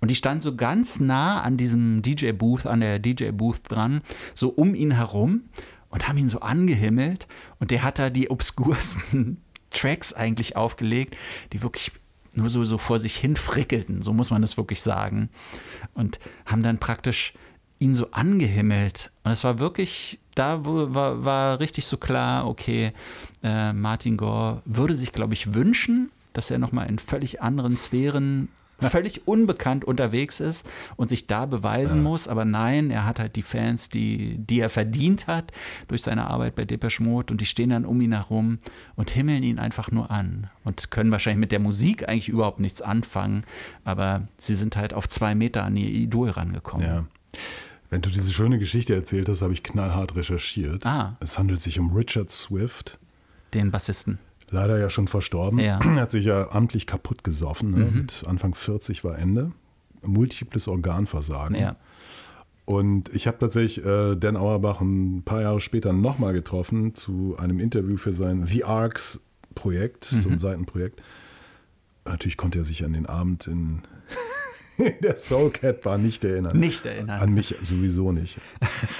[0.00, 4.02] Und die standen so ganz nah an diesem DJ-Booth, an der DJ-Booth dran,
[4.34, 5.44] so um ihn herum
[5.88, 7.26] und haben ihn so angehimmelt.
[7.58, 11.16] Und der hat da die obskursten Tracks eigentlich aufgelegt,
[11.52, 11.92] die wirklich
[12.34, 15.30] nur so, so vor sich hin frickelten, so muss man es wirklich sagen.
[15.94, 17.32] Und haben dann praktisch
[17.78, 19.10] ihn so angehimmelt.
[19.24, 22.92] Und es war wirklich, da war, war richtig so klar, okay,
[23.42, 28.48] äh, Martin Gore würde sich, glaube ich, wünschen, dass er nochmal in völlig anderen Sphären
[28.78, 32.10] völlig unbekannt unterwegs ist und sich da beweisen ja.
[32.10, 32.28] muss.
[32.28, 35.52] Aber nein, er hat halt die Fans, die, die er verdient hat
[35.88, 38.58] durch seine Arbeit bei Depeche Mode und die stehen dann um ihn herum
[38.94, 42.82] und himmeln ihn einfach nur an und können wahrscheinlich mit der Musik eigentlich überhaupt nichts
[42.82, 43.44] anfangen,
[43.84, 46.86] aber sie sind halt auf zwei Meter an ihr Idol rangekommen.
[46.86, 47.04] Ja.
[47.88, 50.84] Wenn du diese schöne Geschichte erzählt hast, habe ich knallhart recherchiert.
[50.84, 51.16] Ah.
[51.20, 52.98] Es handelt sich um Richard Swift.
[53.54, 54.18] Den Bassisten
[54.50, 55.58] leider ja schon verstorben.
[55.58, 55.78] Ja.
[55.78, 57.72] Er hat sich ja amtlich kaputt gesoffen.
[57.72, 57.84] Ne?
[57.86, 57.98] Mhm.
[57.98, 59.52] Mit Anfang 40 war Ende.
[60.02, 61.56] Multiples Organversagen.
[61.56, 61.76] Ja.
[62.64, 67.60] Und ich habe tatsächlich äh, Dan Auerbach ein paar Jahre später nochmal getroffen zu einem
[67.60, 69.20] Interview für sein The Arcs
[69.54, 70.16] Projekt, mhm.
[70.16, 70.38] so ein mhm.
[70.38, 71.02] Seitenprojekt.
[72.04, 73.82] Natürlich konnte er sich an den Abend in
[75.02, 76.58] der Soul Cat war nicht erinnern.
[76.58, 77.20] Nicht erinnern.
[77.20, 78.38] An mich sowieso nicht.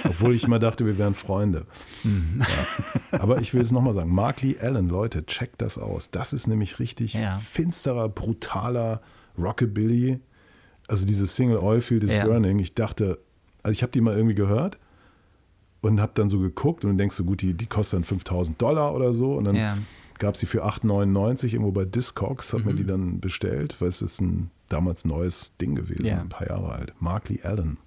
[0.03, 1.65] Obwohl ich immer dachte, wir wären Freunde.
[2.03, 2.41] Mhm.
[3.11, 3.19] Ja.
[3.19, 6.11] Aber ich will es nochmal sagen: Mark Lee Allen, Leute, checkt das aus.
[6.11, 7.37] Das ist nämlich richtig ja.
[7.37, 9.01] finsterer, brutaler
[9.37, 10.19] Rockabilly.
[10.87, 12.25] Also diese Single Oilfield is ja.
[12.25, 12.59] Burning.
[12.59, 13.19] Ich dachte,
[13.63, 14.77] also ich habe die mal irgendwie gehört
[15.81, 18.95] und habe dann so geguckt und denkst so, gut, die, die kostet dann 5000 Dollar
[18.95, 19.33] oder so.
[19.33, 19.85] Und dann
[20.17, 22.65] gab sie für 8,99 irgendwo bei Discogs, hat mhm.
[22.67, 26.19] mir die dann bestellt, weil es ist ein damals neues Ding gewesen, ja.
[26.19, 26.93] ein paar Jahre alt.
[26.99, 27.77] Mark Lee Allen.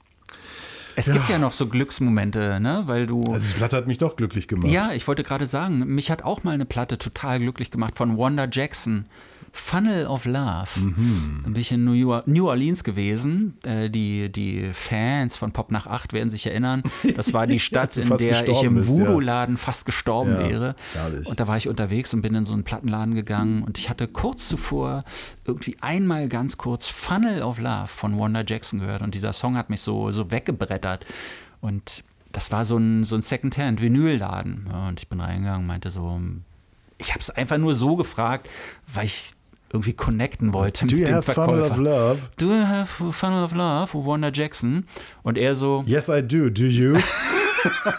[0.96, 1.14] Es ja.
[1.14, 2.82] gibt ja noch so Glücksmomente, ne?
[2.86, 3.22] Weil du.
[3.24, 4.68] Also die Platte hat mich doch glücklich gemacht.
[4.68, 8.18] Ja, ich wollte gerade sagen, mich hat auch mal eine Platte total glücklich gemacht von
[8.18, 9.06] Wanda Jackson.
[9.52, 10.68] Funnel of Love.
[10.76, 11.40] Mhm.
[11.42, 13.58] Dann bin ich in New Orleans gewesen.
[13.64, 16.82] Äh, die, die Fans von Pop nach 8 werden sich erinnern.
[17.16, 19.60] Das war die Stadt, in der ich im Voodoo-Laden ja.
[19.60, 20.76] fast gestorben ja, wäre.
[20.94, 21.26] Herrlich.
[21.26, 23.62] Und da war ich unterwegs und bin in so einen Plattenladen gegangen.
[23.62, 25.04] Und ich hatte kurz zuvor
[25.44, 29.02] irgendwie einmal ganz kurz Funnel of Love von Wanda Jackson gehört.
[29.02, 31.04] Und dieser Song hat mich so, so weggebrettert.
[31.60, 34.68] Und das war so ein, so ein Secondhand-Vinyl-Laden.
[34.70, 36.20] Ja, und ich bin reingegangen und meinte so,
[36.98, 38.48] ich habe es einfach nur so gefragt,
[38.92, 39.32] weil ich
[39.72, 41.44] irgendwie connecten wollte Do mit dem Verkäufer.
[41.46, 42.18] Funnel of Love?
[42.36, 44.86] Do you have Funnel of Love, Wanda Jackson?
[45.22, 45.84] Und er so.
[45.86, 46.50] Yes, I do.
[46.50, 46.98] Do you?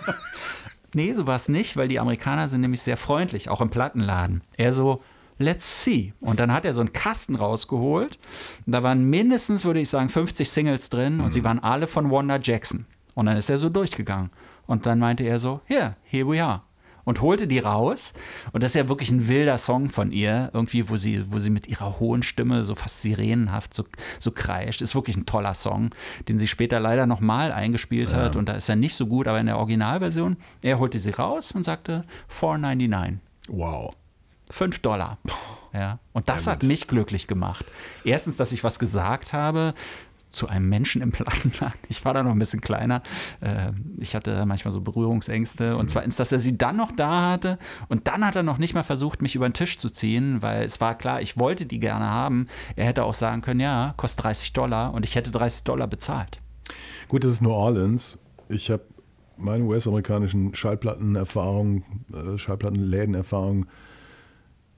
[0.93, 4.41] nee, so war es nicht, weil die Amerikaner sind nämlich sehr freundlich, auch im Plattenladen.
[4.57, 5.01] Er so.
[5.37, 6.13] Let's see.
[6.19, 8.19] Und dann hat er so einen Kasten rausgeholt.
[8.67, 11.31] Da waren mindestens, würde ich sagen, 50 Singles drin und mhm.
[11.31, 12.85] sie waren alle von Wanda Jackson.
[13.15, 14.29] Und dann ist er so durchgegangen.
[14.67, 16.61] Und dann meinte er so, here, here we are
[17.03, 18.13] und holte die raus.
[18.51, 21.49] Und das ist ja wirklich ein wilder Song von ihr, irgendwie, wo sie, wo sie
[21.49, 23.83] mit ihrer hohen Stimme so fast sirenenhaft so,
[24.19, 24.81] so kreischt.
[24.81, 25.91] Ist wirklich ein toller Song,
[26.29, 28.17] den sie später leider nochmal eingespielt ja.
[28.17, 28.35] hat.
[28.35, 31.51] Und da ist er nicht so gut, aber in der Originalversion, er holte sie raus
[31.51, 33.17] und sagte 4,99.
[33.47, 33.95] Wow.
[34.49, 35.17] 5 Dollar.
[35.73, 35.99] Ja.
[36.11, 37.65] Und das ja, hat mich glücklich gemacht.
[38.03, 39.73] Erstens, dass ich was gesagt habe,
[40.31, 41.79] zu einem Menschen im Plattenladen.
[41.89, 43.03] Ich war da noch ein bisschen kleiner.
[43.41, 45.75] Ähm, ich hatte manchmal so Berührungsängste.
[45.75, 45.89] Und mhm.
[45.89, 47.59] zweitens, dass er sie dann noch da hatte.
[47.89, 50.63] Und dann hat er noch nicht mal versucht, mich über den Tisch zu ziehen, weil
[50.63, 52.47] es war klar, ich wollte die gerne haben.
[52.75, 54.93] Er hätte auch sagen können, ja, kostet 30 Dollar.
[54.93, 56.39] Und ich hätte 30 Dollar bezahlt.
[57.07, 58.19] Gut, das ist New Orleans.
[58.47, 58.83] Ich habe
[59.37, 63.67] meine US-amerikanischen Schallplattenerfahrungen, äh, Schallplattenlädenerfahrungen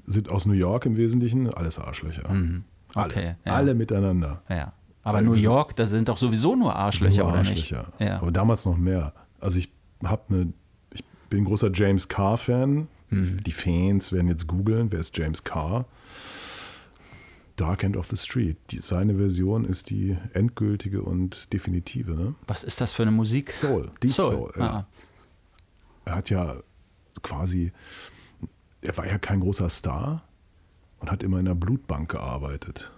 [0.05, 1.53] sind aus New York im Wesentlichen.
[1.53, 2.31] Alles Arschlöcher.
[2.31, 2.63] Mhm.
[2.95, 3.53] Okay, alle, ja.
[3.53, 4.41] alle miteinander.
[4.49, 4.73] Ja.
[5.03, 7.79] Aber Weil New York, da sind doch sowieso nur Arschlöcher, nur Arschlöcher.
[7.79, 8.11] oder nicht?
[8.11, 8.21] Ja.
[8.21, 9.13] Aber damals noch mehr.
[9.39, 9.69] Also ich
[10.03, 10.53] habe eine,
[10.93, 12.87] ich bin ein großer James Carr-Fan.
[13.09, 13.43] Mhm.
[13.43, 15.85] Die Fans werden jetzt googeln, wer ist James Carr?
[17.57, 18.57] Dark End of the Street.
[18.71, 22.11] Die, seine Version ist die endgültige und definitive.
[22.11, 22.35] Ne?
[22.47, 23.53] Was ist das für eine Musik?
[23.53, 24.31] Soul, Deep Soul.
[24.31, 24.65] Soul ja.
[24.65, 24.87] ah.
[26.05, 26.55] Er hat ja
[27.21, 27.71] quasi,
[28.81, 30.23] er war ja kein großer Star
[30.99, 32.91] und hat immer in der Blutbank gearbeitet.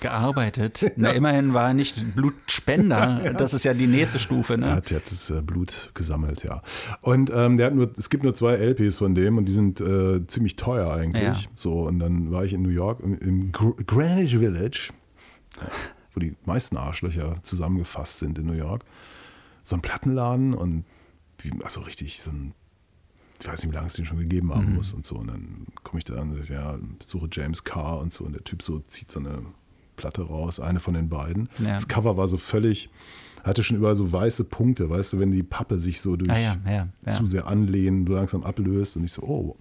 [0.00, 0.92] Gearbeitet.
[0.96, 3.34] Na, immerhin war er nicht Blutspender.
[3.38, 4.58] Das ist ja die nächste Stufe.
[4.58, 4.66] Ne?
[4.66, 6.62] Er hat, der hat das äh, Blut gesammelt, ja.
[7.02, 9.80] Und ähm, der hat nur, es gibt nur zwei LPs von dem und die sind
[9.80, 11.22] äh, ziemlich teuer eigentlich.
[11.22, 11.50] Ja.
[11.54, 14.90] So, und dann war ich in New York im, im Gr Greenwich Village,
[15.56, 15.68] ja,
[16.14, 18.84] wo die meisten Arschlöcher zusammengefasst sind in New York.
[19.62, 20.84] So ein Plattenladen und
[21.38, 22.54] wie, also richtig so ein
[23.40, 25.16] ich weiß nicht, wie lange es den schon gegeben haben muss und so.
[25.16, 28.24] Und dann komme ich da an, ja, suche James Carr und so.
[28.24, 29.42] Und der Typ so zieht so eine
[29.96, 31.48] Platte raus, eine von den beiden.
[31.58, 31.74] Ja.
[31.74, 32.90] Das Cover war so völlig,
[33.44, 36.38] hatte schon überall so weiße Punkte, weißt du, wenn die Pappe sich so durch Ah,
[36.38, 38.96] ja, ja, zu sehr anlehnen, so langsam ablöst.
[38.96, 39.56] Und ich so, oh,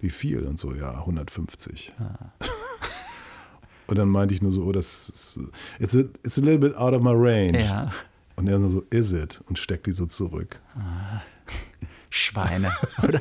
[0.00, 0.40] wie viel?
[0.40, 1.94] Und so, ja, 150.
[1.98, 2.32] Ah.
[3.86, 5.40] und dann meinte ich nur so, oh, das ist,
[5.78, 7.90] it's a, it's a little bit out of my range.
[8.36, 9.42] Und er nur so, is it?
[9.48, 10.60] Und steckt die so zurück.
[12.10, 12.72] Schweine.
[13.02, 13.20] oder?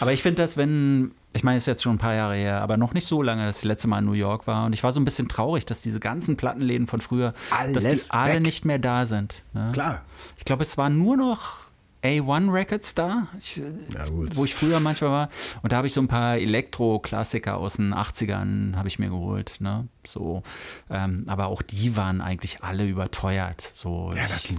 [0.00, 2.60] aber ich finde das, wenn, ich meine, es ist jetzt schon ein paar Jahre her,
[2.62, 4.66] aber noch nicht so lange, dass ich das letzte Mal in New York war.
[4.66, 7.34] Und ich war so ein bisschen traurig, dass diese ganzen Plattenläden von früher,
[7.72, 8.42] dass Alles die alle weg.
[8.42, 9.42] nicht mehr da sind.
[9.52, 9.70] Ne?
[9.72, 10.02] Klar.
[10.38, 11.70] Ich glaube, es waren nur noch
[12.02, 15.28] A1 Records da, ich, Ja, wo ich früher manchmal war.
[15.62, 19.60] Und da habe ich so ein paar Elektro-Klassiker aus den 80ern habe ich mir geholt.
[19.60, 19.86] Ne?
[20.06, 20.42] So,
[20.88, 23.60] ähm, aber auch die waren eigentlich alle überteuert.
[23.74, 24.54] So, Ja, das ich,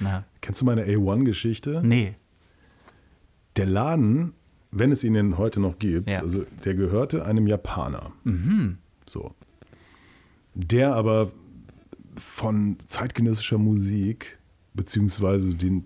[0.00, 0.24] ne?
[0.40, 1.80] Kennst du meine A1-Geschichte?
[1.84, 2.14] Nee.
[3.56, 4.34] Der Laden,
[4.70, 6.20] wenn es ihn denn heute noch gibt, Ja.
[6.20, 8.12] also der gehörte einem Japaner.
[9.06, 9.34] So.
[10.54, 11.32] Der aber
[12.16, 14.38] von zeitgenössischer Musik,
[14.74, 15.84] beziehungsweise den,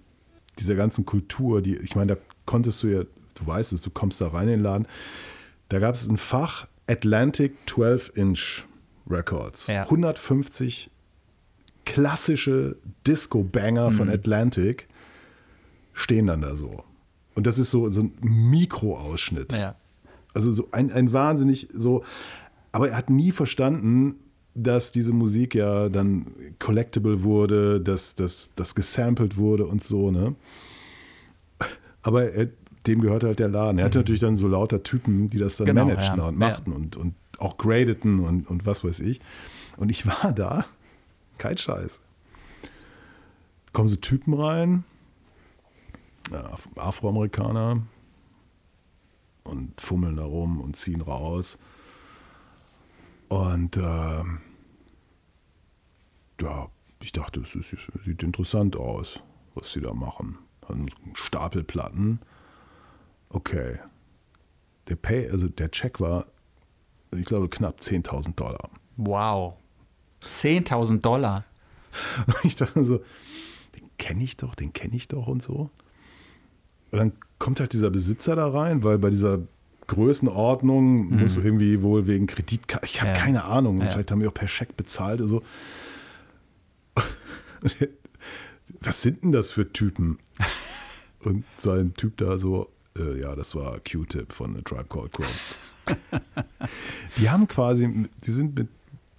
[0.58, 3.02] dieser ganzen Kultur, die, ich meine, da konntest du ja,
[3.34, 4.86] du weißt es, du kommst da rein in den Laden,
[5.68, 8.64] da gab es ein Fach Atlantic 12-Inch
[9.08, 9.66] Records.
[9.68, 9.82] Ja.
[9.84, 10.90] 150
[11.90, 14.86] klassische Disco-Banger von Atlantic
[15.92, 16.84] stehen dann da so.
[17.34, 19.52] Und das ist so, so ein Mikroausschnitt.
[19.52, 19.74] Ja.
[20.32, 22.04] Also so ein, ein wahnsinnig so.
[22.70, 24.14] Aber er hat nie verstanden,
[24.54, 26.26] dass diese Musik ja dann
[26.60, 30.36] collectible wurde, dass das gesampelt wurde und so, ne?
[32.02, 32.48] Aber er,
[32.86, 33.78] dem gehörte halt der Laden.
[33.78, 35.70] Er hatte natürlich dann so lauter Typen, die das dann Mhm.
[35.72, 36.28] Genau, managten ja.
[36.28, 39.20] und machten und, und auch gradeten und, und was weiß ich.
[39.76, 40.66] Und ich war da,
[41.40, 42.02] kein Scheiß.
[43.72, 44.84] Kommen so Typen rein,
[46.76, 47.82] Afroamerikaner,
[49.44, 51.58] und fummeln da rum und ziehen raus.
[53.28, 54.24] Und äh,
[56.40, 56.68] ja,
[57.00, 57.52] ich dachte, es
[58.04, 59.20] sieht interessant aus,
[59.54, 60.38] was sie da machen.
[60.68, 62.20] Haben so.
[63.30, 63.78] Okay.
[64.88, 66.26] Der Pay, also der Check war,
[67.12, 68.70] ich glaube, knapp 10.000 Dollar.
[68.96, 69.59] Wow.
[70.24, 71.44] 10.000 Dollar.
[72.26, 72.98] Und ich dachte so,
[73.76, 75.70] den kenne ich doch, den kenne ich doch und so.
[76.92, 79.40] Und dann kommt halt dieser Besitzer da rein, weil bei dieser
[79.86, 83.16] Größenordnung muss irgendwie wohl wegen Kreditkarte, ich habe Ja.
[83.18, 83.90] keine Ahnung, Ja.
[83.90, 85.42] vielleicht haben wir auch per Scheck bezahlt oder so.
[88.80, 90.18] Was sind denn das für Typen?
[91.24, 95.56] Und sein Typ da so, äh, ja, das war Q-Tip von A Tribe Called Quest.
[97.18, 98.68] die haben quasi, die sind mit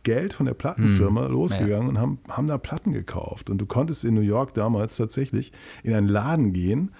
[0.04, 3.50] Geld von der Plattenfirma losgegangen und haben, haben da Platten gekauft.
[3.50, 5.52] Und du konntest in New York damals tatsächlich
[5.84, 6.92] in einen Laden gehen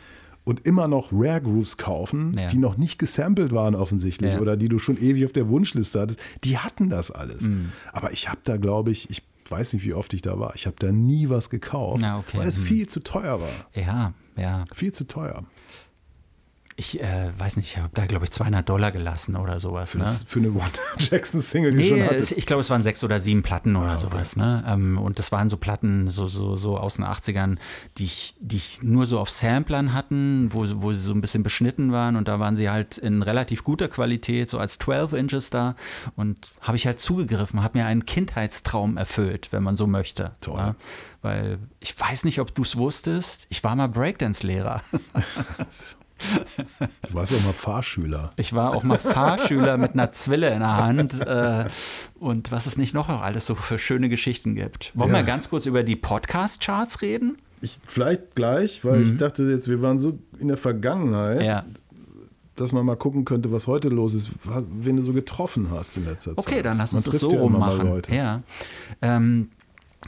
[0.44, 2.48] und immer noch Rare Grooves kaufen, Ja.
[2.48, 4.40] die noch nicht gesampelt waren offensichtlich Ja.
[4.40, 6.20] oder die du schon ewig auf der Wunschliste hattest.
[6.44, 7.42] Die hatten das alles.
[7.42, 7.72] Mhm.
[7.94, 10.66] Aber ich habe da, glaube ich, ich weiß nicht, wie oft ich da war, ich
[10.66, 12.38] habe da nie was gekauft, Na, okay.
[12.40, 12.64] weil es Hm.
[12.66, 13.50] viel zu teuer war.
[13.76, 14.64] Ja, ja.
[14.74, 15.44] Viel zu teuer.
[16.84, 19.92] Ich äh, weiß nicht, ich habe da, glaube ich, 200 Dollar gelassen oder sowas.
[19.92, 20.04] Für, Ne?
[20.06, 22.32] das, für eine One Jackson Single, die Nee, schon es, hattest.
[22.40, 24.02] ich glaube, es waren sechs oder sieben Platten oder Ah, okay.
[24.10, 24.36] sowas.
[24.36, 24.64] Ne?
[24.68, 27.58] Ähm, und das waren so Platten so, so, so aus den 80ern,
[28.00, 31.44] die ich, die ich nur so auf Samplern hatten, wo, wo sie so ein bisschen
[31.44, 32.16] beschnitten waren.
[32.16, 35.76] Und da waren sie halt in relativ guter Qualität, so als 12 Inches da.
[36.16, 40.32] Und habe ich halt zugegriffen, habe mir einen Kindheitstraum erfüllt, wenn man so möchte.
[40.42, 40.58] Toll.
[40.58, 40.76] Ja?
[41.22, 44.82] Weil ich weiß nicht, ob du es wusstest, ich war mal Breakdance-Lehrer.
[46.80, 48.32] Du warst auch mal Fahrschüler.
[48.38, 51.66] Ich war auch mal Fahrschüler mit einer Zwille in der Hand äh,
[52.20, 54.92] und was es nicht noch alles so für schöne Geschichten gibt.
[54.96, 55.18] Wollen Ja.
[55.18, 57.38] wir ganz kurz über die Podcast-Charts reden?
[57.62, 61.46] Ich, vielleicht gleich, weil ich dachte jetzt, wir waren so in der Vergangenheit, Mhm.
[61.46, 61.66] Ja.
[62.56, 64.30] dass man mal gucken könnte, was heute los ist,
[64.80, 66.48] wen du so getroffen hast in letzter Zeit.
[66.48, 67.88] Okay, dann lass Man uns das trifft so ja rum immer mal machen.
[67.90, 68.16] Leute.
[68.16, 68.42] Ja.
[69.02, 69.50] Ähm,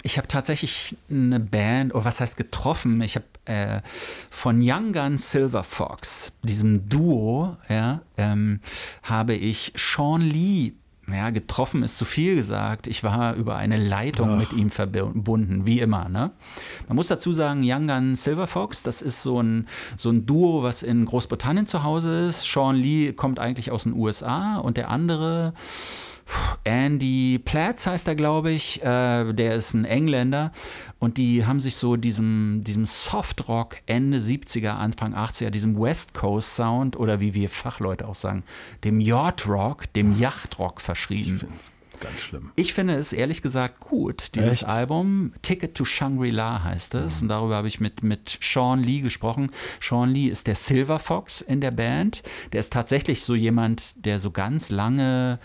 [0.02, 3.02] ich habe tatsächlich eine Band, oder was heißt getroffen?
[3.02, 3.82] Ich habe äh,
[4.30, 8.60] von Young Gun Silver Fox, diesem Duo, ja, ähm,
[9.04, 10.74] habe ich Sean Lee.
[11.12, 12.88] Ja, getroffen ist zu viel gesagt.
[12.88, 16.08] Ich war über eine Leitung mit ihm verbunden, wie immer.
[16.08, 16.32] Ne?
[16.88, 20.64] Man muss dazu sagen, Young Gun Silver Fox, das ist so ein, so ein Duo,
[20.64, 22.46] was in Großbritannien zu Hause ist.
[22.46, 25.54] Sean Lee kommt eigentlich aus den USA und der andere,
[26.64, 28.82] Andy Platz heißt er, glaube ich.
[28.84, 30.52] Äh, der ist ein Engländer.
[31.00, 36.56] Und die haben sich so diesem, diesem Softrock Ende 70er, Anfang 80er, diesem West Coast
[36.56, 38.44] Sound oder wie wir Fachleute auch sagen,
[38.86, 41.36] dem Yacht Rock, dem Yachtrock verschrieben.
[41.36, 42.52] Ich finde es ganz schlimm.
[42.56, 44.66] Ich finde es ehrlich gesagt gut, dieses Echt?
[44.66, 45.34] Album.
[45.42, 47.22] Ticket to Shangri-La heißt es.
[47.22, 49.52] Und darüber habe ich mit, mit Sean Lee gesprochen.
[49.82, 52.24] Sean Lee ist der Silver Fox in der Band.
[52.52, 55.40] Der ist tatsächlich so jemand, der so ganz lange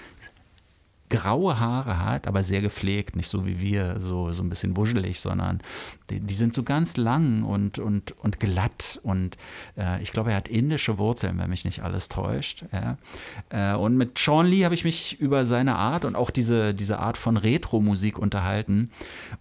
[1.08, 5.20] graue Haare hat, aber sehr gepflegt, nicht so wie wir, so, so ein bisschen wuschelig,
[5.20, 5.62] sondern
[6.10, 9.36] die, sind so ganz lang und, und, und glatt und
[9.76, 12.64] äh, ich glaube, er hat indische Wurzeln, wenn mich nicht alles täuscht.
[12.72, 12.96] Ja.
[13.50, 16.98] Äh, und mit Sean Lee habe ich mich über seine Art und auch diese, diese
[16.98, 18.90] Art von Retro-Musik unterhalten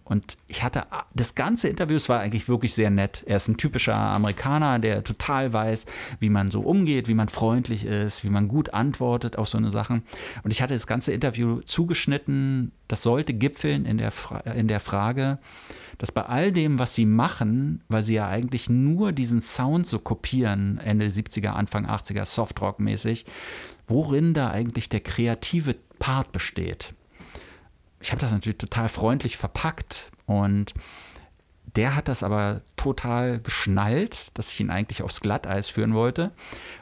[0.04, 3.22] und ich hatte, das ganze Interview, es war eigentlich wirklich sehr nett.
[3.26, 5.86] Er ist ein typischer Amerikaner, der total weiß,
[6.20, 9.70] wie man so umgeht, wie man freundlich ist, wie man gut antwortet auf so eine
[9.70, 10.02] Sachen
[10.42, 14.80] und ich hatte das ganze Interview zugeschnitten, das sollte gipfeln in der, Fra in der
[14.80, 15.38] Frage,
[15.98, 19.98] dass bei all dem, was sie machen, weil sie ja eigentlich nur diesen Sound so
[19.98, 23.26] kopieren, Ende 70er, Anfang 80er, Softrock-mäßig,
[23.88, 26.94] worin da eigentlich der kreative Part besteht.
[28.00, 30.72] Ich habe das natürlich total freundlich verpackt und
[31.74, 36.30] der hat das aber total geschnallt, dass ich ihn eigentlich aufs Glatteis führen wollte.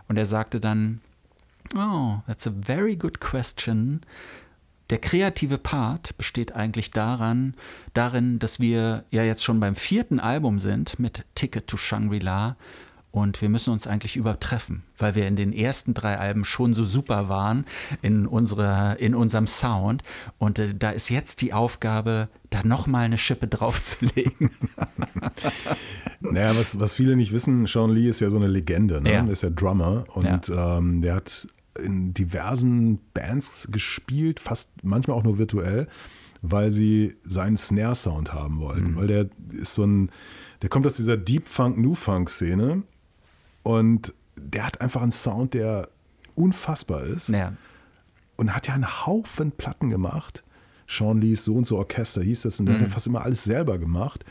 [0.08, 1.00] Und er sagte dann,
[1.74, 4.02] oh, that's a very good question
[4.90, 7.54] der kreative Part besteht eigentlich daran,
[7.94, 12.56] darin, dass wir ja jetzt schon beim vierten Album sind mit Ticket to Shangri-La
[13.10, 16.84] und wir müssen uns eigentlich übertreffen, weil wir in den ersten drei Alben schon so
[16.84, 17.64] super waren
[18.02, 20.02] in, unserer, in unserem Sound.
[20.36, 24.50] Und äh, da ist jetzt die Aufgabe, da nochmal eine Schippe draufzulegen.
[26.20, 29.00] naja, was, was viele nicht wissen, Sean Lee ist ja so eine Legende.
[29.00, 29.12] Ne?
[29.12, 29.24] Ja.
[29.26, 30.78] Ist ja Drummer und Ja.
[30.78, 35.88] ähm, der hat in diversen Bands gespielt, fast manchmal auch nur virtuell,
[36.42, 38.92] weil sie seinen Snare-Sound haben wollten.
[38.92, 38.96] Mhm.
[38.96, 40.10] Weil der ist so ein,
[40.62, 42.82] der kommt aus dieser Deep Funk, New Funk-Szene
[43.62, 45.88] und der hat einfach einen Sound, der
[46.34, 47.52] unfassbar ist ja.
[48.36, 50.44] und hat ja einen Haufen Platten gemacht.
[50.88, 53.42] Sean Lees so und so Orchester hieß das und der hat ja fast immer alles
[53.42, 54.24] selber gemacht.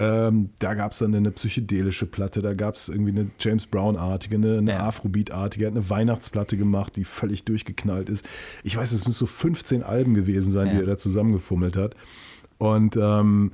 [0.00, 4.36] Ähm, da gab es dann eine psychedelische Platte, da gab es irgendwie eine James Brown-artige,
[4.36, 4.86] eine, eine Ja.
[4.86, 8.26] Afrobeat-artige, er hat eine Weihnachtsplatte gemacht, die völlig durchgeknallt ist.
[8.64, 10.80] Ich weiß, es müssen so 15 Alben gewesen sein, die Ja.
[10.80, 11.94] er da zusammengefummelt hat.
[12.58, 13.52] Und ähm,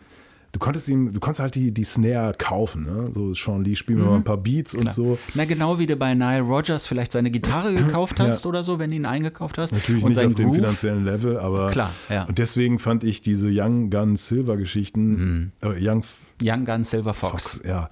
[0.52, 3.10] du konntest ihm, du konntest halt die, die Snare kaufen, ne?
[3.12, 4.84] So Sean Lee, spielen wir mal ein paar Beats und Mhm.
[4.84, 4.94] Klar.
[4.94, 5.18] so.
[5.34, 8.48] Na, genau wie du bei Nile Rogers vielleicht seine Gitarre gekauft hast Ja.
[8.48, 9.72] oder so, wenn du ihn eingekauft hast.
[9.72, 10.56] Natürlich und nicht auf dem Groove.
[10.56, 12.24] finanziellen Level, aber Klar, ja.
[12.24, 16.04] und deswegen fand ich diese Young Gun Silver Geschichten, äh, Young
[16.42, 17.54] Young Gun Silver Fox.
[17.54, 17.90] Fox, ja.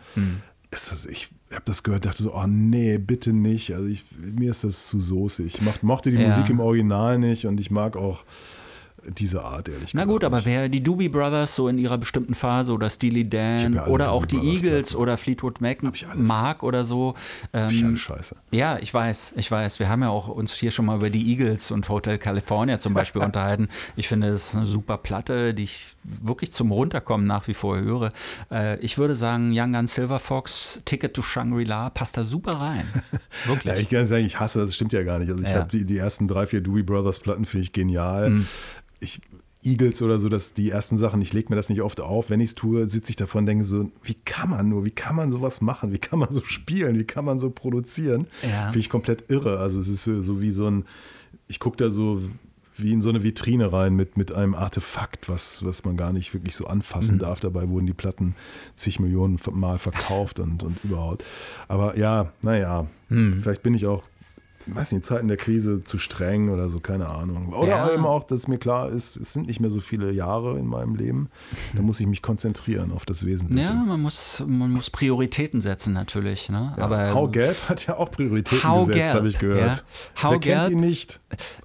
[0.70, 3.74] Ist das, ich habe das gehört, dachte so, oh nee, bitte nicht.
[3.74, 5.46] Also ich, mir ist das zu soßig.
[5.56, 6.26] Ich mocht, mochte die Ja.
[6.28, 8.24] Musik im Original nicht und ich mag auch
[9.18, 10.08] diese Art, ehrlich Na gesagt.
[10.08, 13.86] gut, aber wer die Doobie Brothers so in ihrer bestimmten Phase oder Steely Dan ja
[13.86, 15.02] oder auch die Doobie Brothers Eagles Platten.
[15.02, 17.14] oder Fleetwood Mac ich mag oder so.
[17.52, 18.36] Ich Ähm, alles scheiße.
[18.50, 19.78] ja, ich weiß, ich weiß.
[19.80, 22.94] Wir haben ja auch uns hier schon mal über die Eagles und Hotel California zum
[22.94, 23.68] Beispiel unterhalten.
[23.96, 27.78] Ich finde, es ist eine super Platte, die ich wirklich zum Runterkommen nach wie vor
[27.78, 28.12] höre.
[28.50, 32.84] Äh, ich würde sagen, Young Gun Silver Fox, Ticket to Shangri-La passt da super rein.
[33.46, 33.74] Wirklich.
[33.74, 35.30] Ja, ich kann sagen, ich hasse das, stimmt ja gar nicht.
[35.30, 35.56] Also ich Ja.
[35.56, 35.60] Mhm.
[35.60, 38.44] habe die, die ersten drei, vier Doobie Brothers Platten finde ich genial.
[39.04, 39.20] Ich
[39.64, 42.28] Eagles oder so, dass die ersten Sachen, ich lege mir das nicht oft auf.
[42.28, 44.90] Wenn ich es tue, sitze ich davon und denke so, wie kann man nur, wie
[44.90, 45.92] kann man sowas machen?
[45.92, 46.98] Wie kann man so spielen?
[46.98, 48.26] Wie kann man so produzieren?
[48.42, 48.64] Ja.
[48.64, 49.58] Finde ich komplett irre.
[49.60, 50.84] Also es ist so so wie so ein,
[51.48, 52.20] ich gucke da so
[52.76, 56.34] wie in so eine Vitrine rein mit, mit einem Artefakt, was, was man gar nicht
[56.34, 57.38] wirklich so anfassen darf.
[57.38, 58.34] Dabei wurden die Platten
[58.74, 61.24] zig Millionen Mal verkauft und, und überhaupt.
[61.68, 64.02] Aber ja, naja, vielleicht bin ich auch,
[64.66, 67.52] weiß nicht, Zeiten der Krise zu streng oder so, keine Ahnung.
[67.52, 67.92] Oder Ja.
[67.92, 70.94] eben auch, dass mir klar ist, es sind nicht mehr so viele Jahre in meinem
[70.94, 71.28] Leben.
[71.74, 73.62] Da muss ich mich konzentrieren auf das Wesentliche.
[73.62, 76.48] ja, man muss, man muss Prioritäten setzen natürlich.
[76.48, 76.72] Ne?
[76.76, 79.84] Ja, Aber Hau Gelb hat ja auch Prioritäten Hau gesetzt, habe ich gehört.
[80.16, 80.22] ja.
[80.22, 81.20] Hau Wer Gelb, kennt ihn nicht?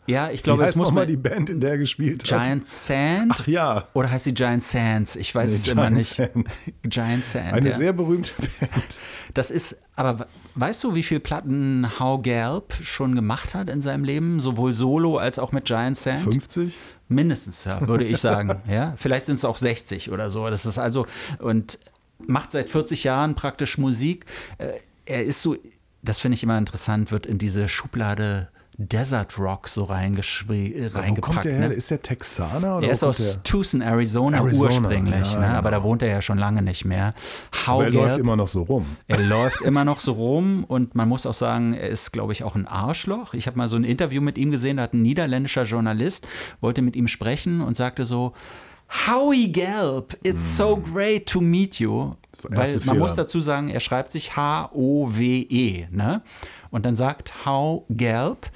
[0.08, 2.44] ja, ich glaube, es muss man die Band, in der er gespielt hat?
[2.44, 5.16] Giant Sand Ach ja, oder heißt sie Giant Sands?
[5.16, 6.14] Ich weiß Nee, es immer Giant nicht.
[6.16, 6.48] Sand.
[6.84, 7.54] Giant Sand.
[7.54, 9.00] eine sehr berühmte Band.
[9.34, 14.04] Das ist, aber weißt du, wie viele Platten How Gelb schon gemacht hat in seinem
[14.04, 14.40] Leben?
[14.40, 16.24] Sowohl solo als auch mit Giant Sand?
[16.24, 16.78] 50?
[17.08, 18.62] Mindestens, ja, würde ich sagen.
[18.70, 20.50] ja, vielleicht sind es auch 60 oder so.
[20.50, 21.08] Das ist also
[21.40, 21.80] und
[22.20, 24.26] macht seit 40 Jahren praktisch Musik.
[24.58, 24.74] Äh,
[25.06, 25.56] Er ist so,
[26.04, 28.50] das finde ich immer interessant, wird in diese Schublade
[28.82, 30.46] Desert Rock so reingepackt.
[30.48, 31.68] Wo kommt der her?
[31.68, 31.74] ne?
[31.74, 32.78] Ist der Texaner?
[32.78, 35.48] Oder Er ist aus Tucson, Arizona, Arizona, ursprünglich, ja, ne?
[35.50, 35.82] aber genau.
[35.82, 37.14] da wohnt er ja schon lange nicht mehr.
[37.66, 38.86] Aber How er läuft Gelb- immer noch so rum.
[39.08, 42.44] er läuft immer noch so rum und man muss auch sagen, er ist, glaube ich,
[42.46, 43.34] auch ein Arschloch.
[43.34, 46.26] Ich habe mal so ein Interview mit ihm gesehen, da hat ein niederländischer Journalist,
[46.62, 48.32] wollte mit ihm sprechen und sagte so,
[49.08, 52.14] Howie Gelb, it's so great to meet you.
[52.44, 52.74] Weil Hm.
[52.76, 52.94] Man Fehler.
[52.96, 56.22] muss dazu sagen, er schreibt sich H-O-W-E, ne?
[56.72, 58.50] Und dann sagt How Gelb,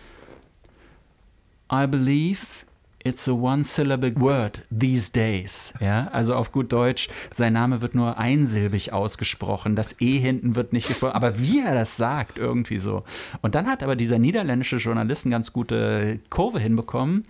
[1.73, 2.65] I believe
[3.05, 5.73] it's a one-syllable word these days.
[5.81, 9.75] Ja, also auf gut Deutsch, sein Name wird nur einsilbig ausgesprochen.
[9.75, 11.13] Das E hinten wird nicht gesprochen.
[11.13, 13.03] Aber wie er das sagt, irgendwie so.
[13.41, 17.25] Und dann hat aber dieser niederländische Journalist eine ganz gute Kurve hinbekommen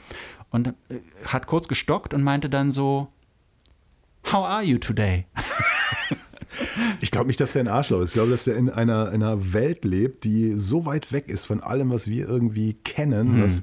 [0.52, 0.74] und äh,
[1.26, 3.08] hat kurz gestockt und meinte dann so,
[4.32, 5.26] How are you today?
[7.02, 8.12] Ich glaube nicht, dass er ein Arschloch ist.
[8.12, 11.46] Ich glaube, dass er in einer, in einer Welt lebt, die so weit weg ist
[11.46, 13.44] von allem, was wir irgendwie kennen, Hm.
[13.44, 13.62] was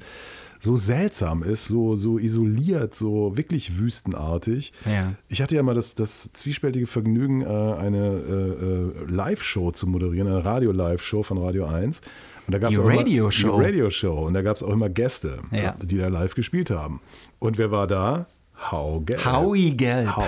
[0.61, 4.71] so seltsam ist, so, so isoliert, so wirklich wüstenartig.
[4.85, 5.13] Ja.
[5.27, 10.27] Ich hatte ja mal das, das zwiespältige Vergnügen, äh, eine äh, äh, Live-Show zu moderieren,
[10.27, 12.01] eine Radio-Live-Show von Radio 1.
[12.47, 13.57] Und da gab's Die Radio-Show.
[13.59, 14.25] Die Radio-Show.
[14.27, 15.75] Und da gab es auch immer Gäste, Ja.
[15.81, 17.01] die da live gespielt haben.
[17.39, 18.27] Und wer war da?
[18.71, 19.25] Hau Gelb.
[19.25, 20.15] Howie Gelb.
[20.15, 20.23] Hau.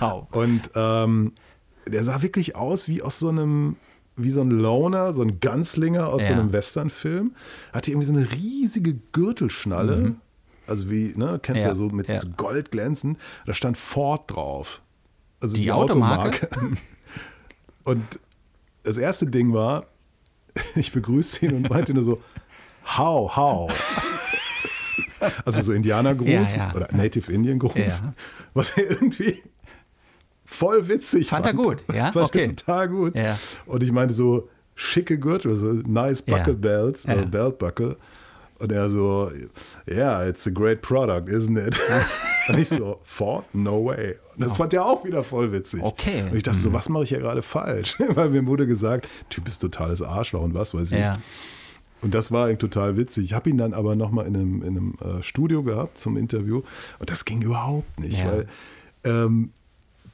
[0.00, 0.28] Hau.
[0.32, 1.32] Und ähm,
[1.86, 3.76] der sah wirklich aus wie aus so einem,
[4.16, 6.38] wie so ein Loner, so ein Ganzlinger aus so Ja.
[6.38, 7.34] einem Westernfilm.
[7.72, 10.14] Hatte irgendwie so eine riesige Gürtelschnalle.
[10.66, 11.68] Also wie, ne, kennst du Mhm.
[11.68, 12.18] Ja, ja so mit ja.
[12.20, 13.18] so Gold glänzend.
[13.46, 14.80] Da stand Ford drauf.
[15.40, 16.48] Also Die Automarke?
[17.84, 18.02] Und
[18.84, 19.86] das erste Ding war,
[20.76, 22.22] ich begrüßte ihn und meinte nur so,
[22.96, 23.72] how, how.
[25.46, 26.74] Also so Indianergruß Ja, ja.
[26.74, 28.12] oder Native Indian Gruß, Ja.
[28.52, 29.42] was er irgendwie
[30.58, 32.12] voll witzig Fand er gut, ja?
[32.12, 32.48] Fand Okay.
[32.54, 33.14] total gut.
[33.16, 33.38] Ja.
[33.66, 36.36] Und ich meinte so, schicke Gürtel, so nice Ja.
[36.38, 37.14] buckle belts, Ja.
[37.24, 37.96] belt buckle.
[38.58, 39.30] Und er so,
[39.88, 41.76] yeah, it's a great product, isn't it?
[42.48, 43.44] Und ich so, Ford?
[43.54, 44.14] No way.
[44.36, 45.80] Und das fand er auch wieder voll witzig.
[45.82, 45.86] Oh.
[45.88, 46.22] Okay.
[46.22, 46.30] Mhm.
[46.30, 47.96] Und ich dachte so, was mache ich hier gerade falsch?
[48.14, 50.98] Weil mir wurde gesagt, Typ ist totales Arschloch und was weiß ich.
[51.00, 51.18] Ja.
[52.02, 53.24] Und das war total witzig.
[53.24, 56.62] Ich habe ihn dann aber nochmal in einem, in einem äh, Studio gehabt zum Interview
[56.98, 58.26] und das ging überhaupt nicht, Ja.
[58.26, 58.46] weil
[59.04, 59.50] ähm,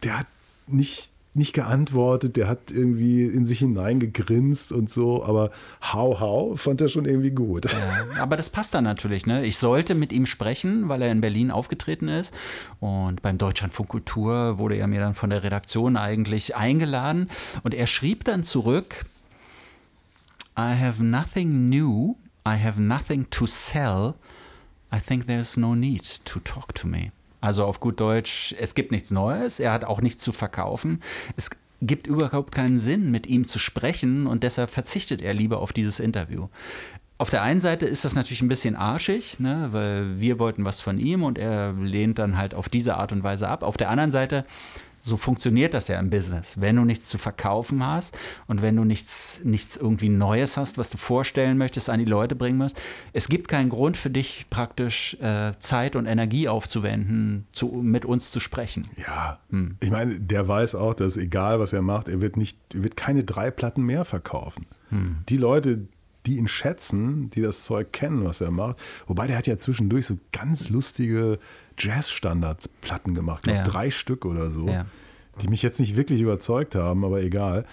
[0.02, 0.26] der hat
[0.66, 6.80] nicht, nicht geantwortet, der hat irgendwie in sich hineingegrinst und so, aber hau hau fand
[6.80, 7.72] er schon irgendwie gut.
[7.72, 9.26] Ja, aber das passt dann natürlich.
[9.26, 9.44] Ne?
[9.44, 12.34] Ich sollte mit ihm sprechen, weil er in Berlin aufgetreten ist.
[12.80, 17.30] Und beim Deutschlandfunk Kultur wurde er mir dann von der Redaktion eigentlich eingeladen.
[17.62, 19.06] Und er schrieb dann zurück,
[20.58, 24.14] I have nothing new, I have nothing to sell.
[24.92, 27.12] I think there's no need to talk to me.
[27.40, 31.00] Also auf gut Deutsch, es gibt nichts Neues, er hat auch nichts zu verkaufen.
[31.36, 35.72] Es gibt überhaupt keinen Sinn, mit ihm zu sprechen und deshalb verzichtet er lieber auf
[35.72, 36.48] dieses Interview.
[37.16, 40.80] Auf der einen Seite ist das natürlich ein bisschen arschig, ne, weil wir wollten was
[40.80, 43.62] von ihm und er lehnt dann halt auf diese Art und Weise ab.
[43.62, 44.46] Auf der anderen Seite,
[45.02, 46.60] so funktioniert das ja im Business.
[46.60, 50.90] Wenn du nichts zu verkaufen hast und wenn du nichts, nichts irgendwie Neues hast, was
[50.90, 52.80] du vorstellen möchtest, an die Leute bringen musst,
[53.12, 58.30] es gibt keinen Grund für dich praktisch äh, Zeit und Energie aufzuwenden, zu, mit uns
[58.30, 58.86] zu sprechen.
[58.96, 59.76] Ja, Hm.
[59.80, 62.96] ich meine, der weiß auch, dass egal was er macht, er wird nicht, er wird
[62.96, 64.66] keine drei Platten mehr verkaufen.
[64.90, 65.18] Hm.
[65.28, 65.86] Die Leute,
[66.26, 68.76] die ihn schätzen, die das Zeug kennen, was er macht,
[69.06, 71.38] wobei der hat ja zwischendurch so ganz lustige
[71.80, 73.62] Jazz-Standards-Platten gemacht, glaub, Ja.
[73.64, 74.86] drei Stück oder so, Ja.
[75.40, 77.64] die mich jetzt nicht wirklich überzeugt haben, aber egal.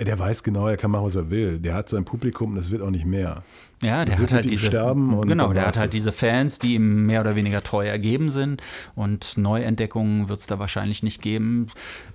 [0.00, 1.58] Der weiß genau, er kann machen, was er will.
[1.58, 3.42] Der hat sein Publikum und es wird auch nicht mehr.
[3.82, 5.94] Ja, der Es wird hat halt diese, sterben und genau, der hat halt das.
[5.94, 8.60] diese Fans, die ihm mehr oder weniger treu ergeben sind
[8.94, 11.68] und Neuentdeckungen wird es da wahrscheinlich nicht geben.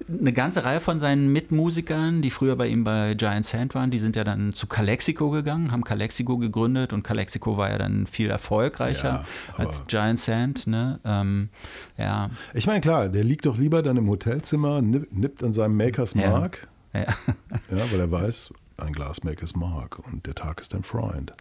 [0.07, 3.97] Eine ganze Reihe von seinen Mitmusikern, die früher bei ihm bei Giant Sand waren, die
[3.97, 8.29] sind ja dann zu Calexico gegangen, haben Calexico gegründet und Calexico war ja dann viel
[8.29, 9.25] erfolgreicher
[9.57, 10.67] Ja, als Giant Sand.
[10.67, 10.99] Ne?
[11.03, 11.49] Ähm,
[11.97, 15.75] ja, Ich meine, klar, der liegt doch lieber dann im Hotelzimmer, nipp- nippt an seinem
[15.77, 16.13] Makers.
[16.13, 16.69] Mark, ja.
[17.01, 21.31] Ja, weil er weiß, ein Glas Makers Mark und der Tag ist ein Freund.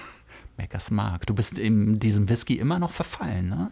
[0.56, 1.26] Mackers Mark.
[1.26, 3.70] Du bist in diesem Whisky immer noch verfallen, ne?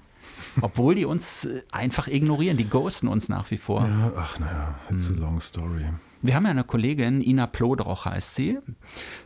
[0.60, 3.82] Obwohl die uns äh, einfach ignorieren, die ghosten uns nach wie vor.
[3.86, 5.16] Ja, ach naja, it's Hm.
[5.16, 5.84] a long story.
[6.22, 8.58] Wir haben ja eine Kollegin, Ina Plodroch heißt sie,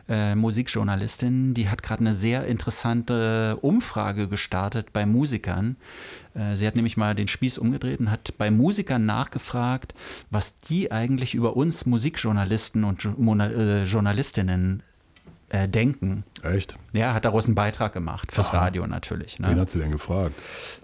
[0.09, 5.77] äh, Musikjournalistin, die hat gerade eine sehr interessante Umfrage gestartet bei Musikern.
[6.35, 9.95] Äh, sie hat nämlich mal den Spieß umgedreht und hat bei Musikern nachgefragt,
[10.31, 14.83] was die eigentlich über uns Musikjournalisten und äh, Journalistinnen
[15.51, 16.25] äh, denken.
[16.43, 16.79] Echt?
[16.93, 18.61] Ja, hat daraus einen Beitrag gemacht, fürs Aha.
[18.61, 19.39] Radio natürlich.
[19.39, 19.49] Ne?
[19.51, 20.35] Wen hat sie denn gefragt?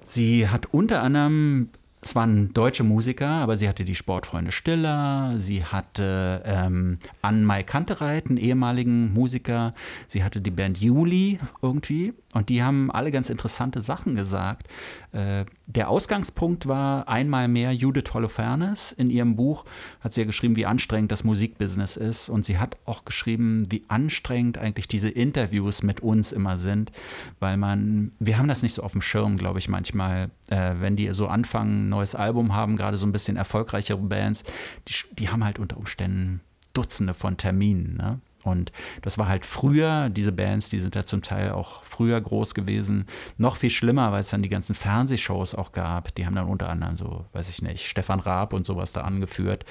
[0.05, 1.71] Sie hat unter anderem,
[2.03, 8.27] es waren deutsche Musiker, aber sie hatte die Sportfreunde Stiller, sie hatte ähm, Ann-Mai Kantereit,
[8.27, 9.73] einen ehemaligen Musiker,
[10.09, 14.69] sie hatte die Band Juli irgendwie Und die haben alle ganz interessante Sachen gesagt.
[15.13, 18.93] Äh, der Ausgangspunkt war einmal mehr Judith Holofernes.
[18.93, 19.65] In ihrem Buch
[20.01, 22.29] hat sie ja geschrieben, wie anstrengend das Musikbusiness ist.
[22.29, 26.93] Und sie hat auch geschrieben, wie anstrengend eigentlich diese Interviews mit uns immer sind,
[27.41, 30.95] weil man, wir haben das nicht so auf dem Schirm, glaube ich, manchmal, äh, wenn
[30.95, 34.45] die so anfangen, ein neues Album haben, gerade so ein bisschen erfolgreichere Bands,
[34.87, 36.43] die, die haben halt unter Umständen
[36.75, 37.97] Dutzende von Terminen.
[37.97, 38.21] Ne?
[38.47, 38.73] Und
[39.03, 43.07] das war halt früher, diese Bands, die sind ja zum Teil auch früher groß gewesen.
[43.39, 46.15] Noch viel schlimmer, weil es dann die ganzen Fernsehshows auch gab.
[46.15, 49.65] Die haben dann unter anderem so, weiß ich nicht, Stefan Raab und sowas da angeführt.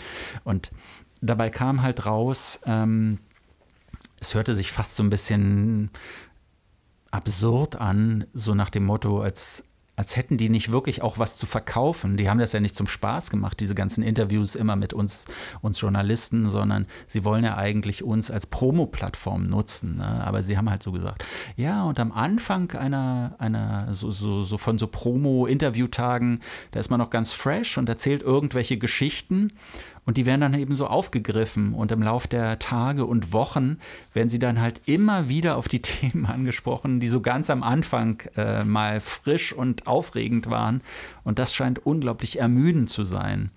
[0.43, 0.71] Und
[1.21, 3.19] dabei kam halt raus, ähm,
[4.19, 5.89] es hörte sich fast so ein bisschen
[7.11, 9.63] absurd an, so nach dem Motto, als
[9.95, 12.17] als hätten die nicht wirklich auch was zu verkaufen.
[12.17, 15.25] Die haben das ja nicht zum Spaß gemacht, diese ganzen Interviews immer mit uns,
[15.61, 19.97] uns Journalisten, sondern sie wollen ja eigentlich uns als Promo-Plattform nutzen.
[19.97, 20.23] Ne?
[20.25, 21.23] Aber sie haben halt so gesagt,
[21.55, 26.41] ja, und am Anfang einer, einer so, so, so von so Promo-Interviewtagen,
[26.71, 29.51] da ist man noch ganz fresh und erzählt irgendwelche Geschichten
[30.05, 33.77] und die werden dann eben so aufgegriffen und im Lauf der Tage und Wochen
[34.13, 38.21] werden sie dann halt immer wieder auf die Themen angesprochen, die so ganz am Anfang
[38.35, 40.81] äh, mal frisch und aufregend waren.
[41.23, 43.51] Und das scheint unglaublich ermüdend zu sein.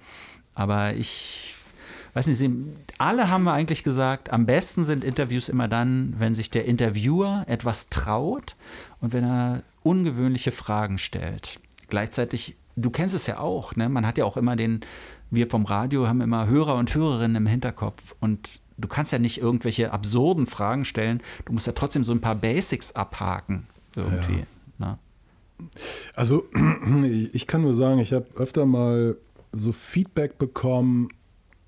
[0.54, 1.54] Aber ich
[2.14, 2.50] weiß nicht, sie,
[2.96, 7.44] alle haben wir eigentlich gesagt, am besten sind Interviews immer dann, wenn sich der Interviewer
[7.46, 8.56] etwas traut
[9.00, 11.60] und wenn er ungewöhnliche Fragen stellt.
[11.88, 13.88] Gleichzeitig, du kennst es ja auch, ne?
[13.88, 14.80] man hat ja auch immer den
[15.30, 19.40] wir vom Radio haben immer Hörer und Hörerinnen im Hinterkopf und du kannst ja nicht
[19.40, 24.44] irgendwelche absurden Fragen stellen, du musst ja trotzdem so ein paar Basics abhaken irgendwie.
[24.78, 24.86] Ja.
[24.86, 24.98] Ne?
[26.14, 26.46] Also
[27.32, 29.16] ich kann nur sagen, ich habe öfter mal
[29.52, 31.08] so Feedback bekommen,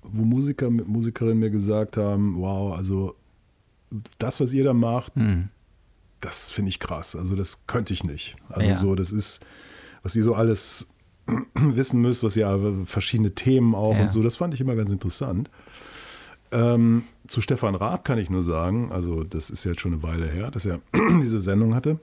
[0.01, 3.15] wo Musiker mit Musikerinnen mir gesagt haben, wow, also
[4.17, 5.49] das, was ihr da macht, mhm.
[6.21, 7.15] das finde ich krass.
[7.15, 8.37] Also das könnte ich nicht.
[8.49, 8.77] Also ja.
[8.77, 9.45] so, das ist,
[10.01, 10.87] was ihr so alles
[11.55, 14.03] wissen müsst, was ja verschiedene Themen auch ja.
[14.03, 14.23] und so.
[14.23, 15.49] Das fand ich immer ganz interessant.
[16.51, 20.27] Ähm, zu Stefan Raab kann ich nur sagen, also das ist jetzt schon eine Weile
[20.27, 20.81] her, dass er
[21.21, 21.99] diese Sendung hatte,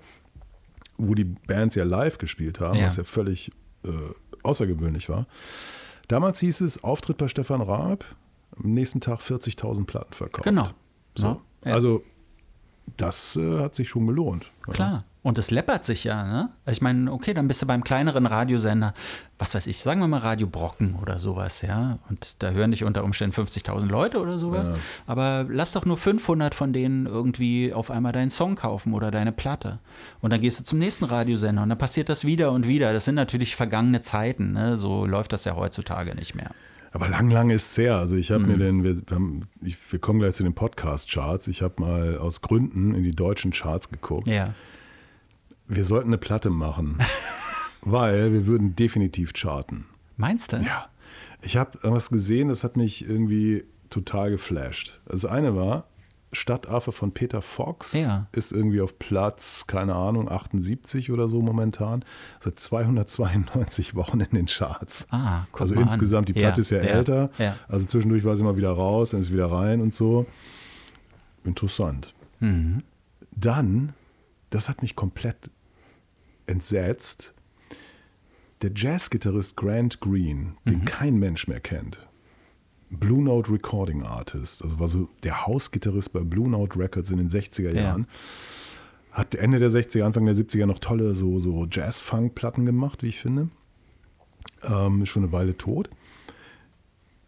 [0.96, 2.86] wo die Bands ja live gespielt haben, ja.
[2.86, 3.52] was ja völlig
[3.84, 3.90] äh,
[4.42, 5.26] außergewöhnlich war.
[6.08, 8.04] Damals hieß es Auftritt bei Stefan Raab,
[8.56, 10.44] am nächsten Tag 40.000 Platten verkauft.
[10.44, 10.70] Genau.
[11.14, 11.42] So.
[11.64, 11.72] Ja.
[11.74, 12.02] Also
[12.96, 14.50] das äh, hat sich schon gelohnt.
[14.62, 15.04] Klar.
[15.22, 16.48] Und es läppert sich ja, ne?
[16.66, 18.94] Ich meine, okay, dann bist du beim kleineren Radiosender,
[19.36, 21.98] was weiß ich, sagen wir mal Radio Brocken oder sowas, ja?
[22.08, 24.68] Und da hören dich unter Umständen 50.000 Leute oder sowas.
[24.68, 24.74] Ja.
[25.06, 29.32] Aber lass doch nur 500 von denen irgendwie auf einmal deinen Song kaufen oder deine
[29.32, 29.80] Platte.
[30.20, 32.92] Und dann gehst du zum nächsten Radiosender und dann passiert das wieder und wieder.
[32.92, 34.78] Das sind natürlich vergangene Zeiten, ne?
[34.78, 36.52] So läuft das ja heutzutage nicht mehr.
[36.92, 37.96] Aber lang, lang ist es her.
[37.96, 38.48] Also ich habe mhm.
[38.48, 41.48] mir den, wir, haben, ich, wir kommen gleich zu den Podcast-Charts.
[41.48, 44.26] Ich habe mal aus Gründen in die deutschen Charts geguckt.
[44.26, 44.54] Ja
[45.68, 46.98] wir sollten eine Platte machen,
[47.82, 49.84] weil wir würden definitiv charten.
[50.16, 50.56] Meinst du?
[50.56, 50.88] Ja.
[51.42, 55.00] Ich habe irgendwas gesehen, das hat mich irgendwie total geflasht.
[55.06, 55.86] Das eine war,
[56.32, 58.26] Stadtaffe von Peter Fox ja.
[58.32, 62.04] ist irgendwie auf Platz, keine Ahnung, 78 oder so momentan.
[62.40, 65.06] Seit 292 Wochen in den Charts.
[65.10, 66.34] Ah, guck also insgesamt, an.
[66.34, 67.30] die Platte ja, ist ja, ja älter.
[67.68, 70.26] Also zwischendurch war sie mal wieder raus, dann ist sie wieder rein und so.
[71.44, 72.14] Interessant.
[72.40, 72.82] Mhm.
[73.34, 73.94] Dann,
[74.50, 75.50] das hat mich komplett
[76.46, 77.34] entsetzt.
[78.62, 80.84] Der Jazzgitarrist Grant Green, den mhm.
[80.84, 82.07] kein Mensch mehr kennt,
[82.90, 87.28] Blue Note Recording Artist, also war so der Hausgitarrist bei Blue Note Records in den
[87.28, 89.18] 60er Jahren, ja.
[89.18, 93.18] hat Ende der 60er, Anfang der 70er noch tolle so, so Jazz-Funk-Platten gemacht, wie ich
[93.18, 93.48] finde.
[94.62, 95.90] Ähm, ist schon eine Weile tot.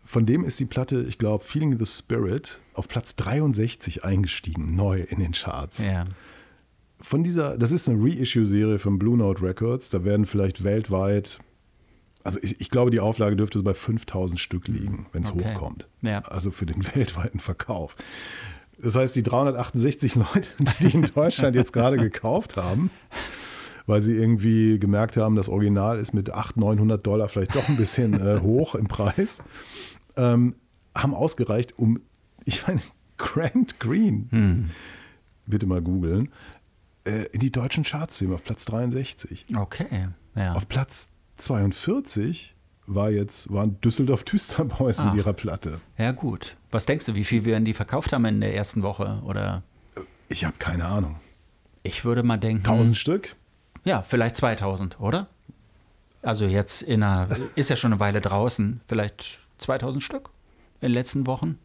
[0.05, 5.03] Von dem ist die Platte, ich glaube, Feeling the Spirit auf Platz 63 eingestiegen, neu
[5.03, 5.79] in den Charts.
[5.79, 6.07] Ja
[7.03, 9.91] von dieser, das ist eine Reissue-Serie von Blue Note Records.
[9.91, 11.39] Da werden vielleicht weltweit,
[12.25, 15.55] also ich, ich glaube, die Auflage dürfte so bei 5000 Stück liegen, wenn es okay.
[15.55, 15.89] hochkommt.
[16.03, 16.21] Ja.
[16.21, 17.97] Also für den weltweiten Verkauf.
[18.79, 20.49] Das heißt, die 368 Leute,
[20.81, 22.91] die in Deutschland jetzt gerade gekauft haben,
[23.87, 27.77] weil sie irgendwie gemerkt haben, das Original ist mit 800, 900 Dollar vielleicht doch ein
[27.77, 29.43] bisschen äh, hoch im Preis,
[30.17, 30.55] ähm,
[30.95, 32.01] haben ausgereicht, um,
[32.45, 32.81] ich meine,
[33.19, 34.71] Grant Green, hm.
[35.47, 36.31] bitte mal googeln,
[37.05, 39.47] äh, in die deutschen Charts zu auf Platz 63.
[39.55, 40.55] Okay, ja.
[40.55, 42.55] Auf Platz 42
[42.87, 45.81] war jetzt, waren Düsseldorf Düsterboys mit ihrer Platte.
[45.97, 46.57] Ja, gut.
[46.71, 49.21] Was denkst du, wie viel werden die verkauft haben in der ersten Woche?
[49.25, 49.63] Oder?
[50.29, 51.17] Ich habe keine Ahnung.
[51.83, 52.67] Ich würde mal denken.
[52.67, 53.37] 1000 Stück?
[53.85, 55.29] Ja, vielleicht 2000, oder?
[56.23, 60.31] Also jetzt in einer, ist ja schon eine Weile draußen, vielleicht 2000 Stück
[60.81, 61.59] in den letzten Wochen.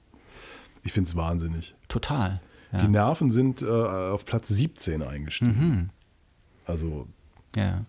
[0.84, 1.76] Ich finde es wahnsinnig.
[1.88, 2.40] Total.
[2.72, 2.80] Ja.
[2.80, 5.52] Die Nerven sind äh, auf Platz 17 eingestiegen.
[5.58, 5.90] Mhm.
[6.66, 7.08] Also
[7.56, 7.86] Ja.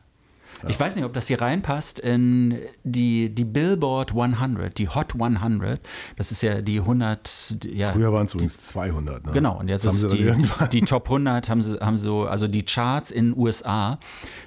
[0.68, 5.80] Ich weiß nicht, ob das hier reinpasst in die, die Billboard 100, die Hot 100.
[6.16, 7.92] Das ist ja die 100, ja.
[7.92, 9.26] früher waren es übrigens 200.
[9.26, 9.32] Ne?
[9.32, 12.26] Genau, und jetzt Das haben ist die, die, die Top 100 haben sie, haben so,
[12.26, 13.98] also die Charts in den USA,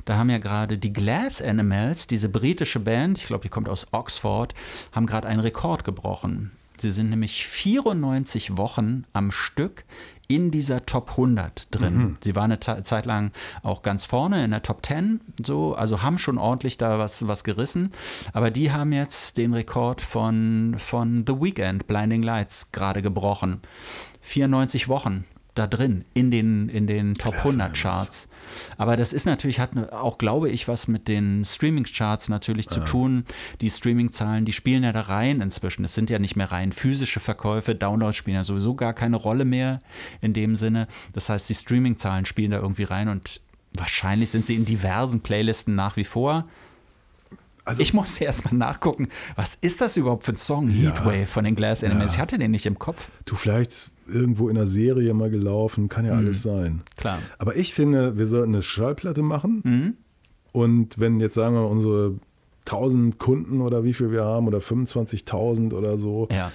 [0.05, 3.87] da haben ja gerade die Glass Animals, diese britische Band, ich glaube, die kommt aus
[3.91, 4.55] Oxford,
[4.91, 6.51] haben gerade einen Rekord gebrochen.
[6.79, 9.83] Sie sind nämlich 94 Wochen am Stück
[10.29, 11.97] in dieser Top 100 drin.
[11.97, 12.17] Mhm.
[12.23, 13.31] Sie waren eine Ta- Zeit lang
[13.63, 17.43] auch ganz vorne in der Top 10, so, also haben schon ordentlich da was, was
[17.43, 17.91] gerissen.
[18.31, 23.61] Aber die haben jetzt den Rekord von, von The Weeknd, Blinding Lights, gerade gebrochen.
[24.21, 25.25] 94 Wochen
[25.55, 28.28] da drin in den, in den Top Klasse, 100 Charts.
[28.77, 32.79] Aber das ist natürlich, hat ne- auch, glaube ich, was mit den Streaming-Charts natürlich zu
[32.81, 33.25] tun.
[33.61, 35.83] Die Streaming-Zahlen, die spielen ja da rein inzwischen.
[35.85, 37.75] Es sind ja nicht mehr rein physische Verkäufe.
[37.75, 39.79] Downloads spielen ja sowieso gar keine Rolle mehr
[40.21, 40.87] in dem Sinne.
[41.13, 43.41] Das heißt, die Streaming-Zahlen spielen da irgendwie rein und
[43.73, 46.45] wahrscheinlich sind sie in diversen Playlisten nach wie vor.
[47.65, 50.69] Also- ich muss erstmal nachgucken, was ist das überhaupt für ein Song?
[50.71, 50.89] Ja.
[50.89, 52.13] Heatwave von den Glass Animals.
[52.13, 52.15] Ja.
[52.15, 53.09] Ich hatte den nicht im Kopf.
[53.25, 56.81] Du vielleicht irgendwo in einer Serie mal gelaufen, kann ja alles sein.
[56.97, 57.19] Klar.
[57.37, 59.61] Aber ich finde, wir sollten eine Schallplatte machen.
[59.63, 59.93] Mhm.
[60.51, 62.15] Und wenn jetzt sagen wir unsere
[62.65, 66.51] 1000 Kunden oder wie viel wir haben oder 25.000 oder so, Ja,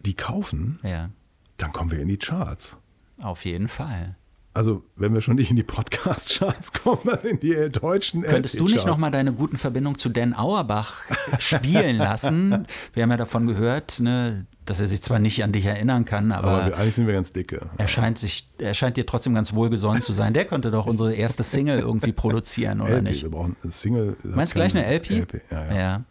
[0.00, 1.10] die kaufen, ja,
[1.58, 2.76] dann kommen wir in die Charts.
[3.20, 4.16] auf jeden Fall.
[4.54, 8.68] Also, wenn wir schon nicht in die Podcast-Charts kommen, dann in die deutschen Könntest du
[8.68, 11.04] nicht nochmal deine guten Verbindungen zu Dan Auerbach
[11.38, 12.66] spielen lassen?
[12.92, 16.32] Wir haben ja davon gehört, ne, dass er sich zwar nicht an dich erinnern kann,
[16.32, 17.60] aber, Aber wir, eigentlich sind wir ganz dicke.
[17.76, 20.32] er, scheint sich, er scheint dir trotzdem ganz wohlgesonnen zu sein.
[20.34, 23.22] Der könnte doch unsere erste Single irgendwie produzieren, oder LP, nicht?
[23.22, 24.16] wir brauchen eine Single.
[24.24, 25.26] Meinst du gleich eine LP?
[25.50, 26.02] Ja, ja.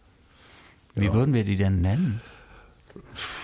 [0.95, 1.14] Wie Ja.
[1.14, 2.22] würden wir die denn nennen?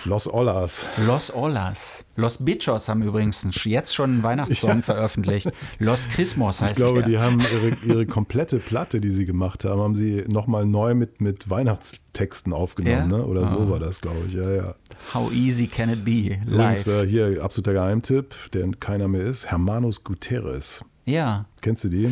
[0.04, 0.86] Los Ollas.
[1.06, 2.04] Los Olas.
[2.16, 5.50] Los Bichos haben übrigens jetzt schon einen Weihnachtssong veröffentlicht.
[5.78, 7.08] Los Christmas Ich heißt glaube, der.
[7.08, 11.20] die haben ihre, ihre komplette Platte, die sie gemacht haben, haben sie nochmal neu mit,
[11.20, 13.18] mit Weihnachtstexten aufgenommen, Ja?
[13.18, 13.24] ne?
[13.26, 13.70] Oder so Ah.
[13.70, 14.34] war das, glaube ich.
[14.34, 14.74] Ja, ja.
[15.14, 16.38] How easy can it be?
[16.46, 17.04] Übrigens, Live.
[17.04, 20.82] äh, hier absoluter Geheimtipp, der keiner mehr ist, Hermanos Guterres.
[21.04, 22.10] ja, Kennst du die?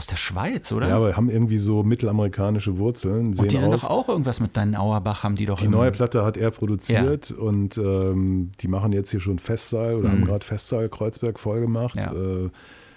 [0.00, 0.88] Aus der Schweiz, oder?
[0.88, 3.34] Ja, aber haben irgendwie so mittelamerikanische Wurzeln.
[3.34, 3.82] Sehen Und die sind aus.
[3.82, 7.30] doch auch irgendwas mit deinen Auerbach, haben die doch Die neue Platte hat er produziert
[7.30, 11.96] und ähm, die machen jetzt hier schon Festsaal oder haben gerade Festsaal Kreuzberg voll gemacht.
[11.96, 12.00] Mhm.
[12.00, 12.12] Ja.
[12.12, 12.50] Äh,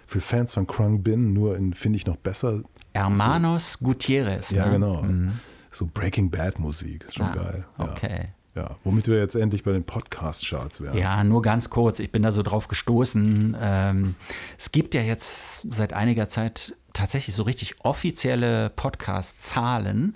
[0.08, 2.62] für Fans von Krung Bin, nur in, finde ich, noch besser.
[2.94, 4.52] Hermanos Gutierrez.
[4.52, 4.72] Ja, ne?
[4.72, 5.02] genau.
[5.02, 5.34] Mhm.
[5.72, 7.06] So Breaking Bad Musik.
[7.12, 7.66] Schon Ah, geil.
[7.80, 7.84] Ja.
[7.86, 8.20] Okay.
[8.56, 10.96] Ja, womit wir jetzt endlich bei den Podcast-Charts wären.
[10.96, 11.98] Ja, nur ganz kurz.
[11.98, 13.58] Ich bin da so drauf gestoßen.
[13.60, 14.16] Ähm,
[14.60, 20.16] es gibt ja jetzt seit einiger Zeit tatsächlich so richtig offizielle Podcast-Zahlen.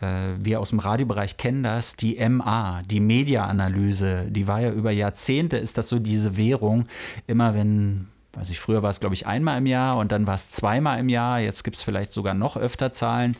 [0.00, 4.90] Äh, wir aus dem Radiobereich kennen das, die MA, die Media-Analyse, die war ja über
[4.90, 6.86] Jahrzehnte, ist das so diese Währung.
[7.26, 10.34] Immer wenn, weiß ich, früher war es, glaube ich, einmal im Jahr und dann war
[10.34, 13.36] es zweimal im Jahr, jetzt gibt es vielleicht sogar noch öfter Zahlen.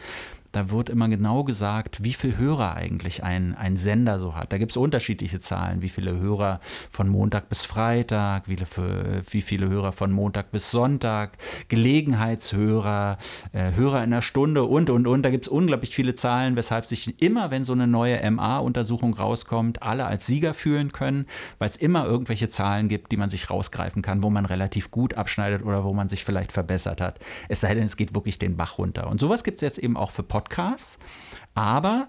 [0.53, 4.53] Da wird immer genau gesagt, wie viel Hörer eigentlich ein, ein Sender so hat.
[4.53, 9.41] Da gibt es unterschiedliche Zahlen, wie viele Hörer von Montag bis Freitag, wie viele, wie
[9.41, 11.39] viele Hörer von Montag bis Sonntag,
[11.69, 13.17] Gelegenheitshörer,
[13.53, 15.23] äh, Hörer in der Stunde und, und, und.
[15.23, 19.83] Da gibt es unglaublich viele Zahlen, weshalb sich immer, wenn so eine neue MA-Untersuchung rauskommt,
[19.83, 21.27] alle als Sieger fühlen können,
[21.59, 25.15] weil es immer irgendwelche Zahlen gibt, die man sich rausgreifen kann, wo man relativ gut
[25.15, 27.21] abschneidet oder wo man sich vielleicht verbessert hat.
[27.49, 29.09] Es sei denn, es geht wirklich den Bach runter.
[29.09, 30.42] Und sowas gibt es jetzt eben auch für Podcasts.
[31.55, 32.09] Aber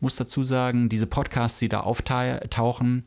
[0.00, 3.04] muss dazu sagen, diese Podcasts, die da auftauchen,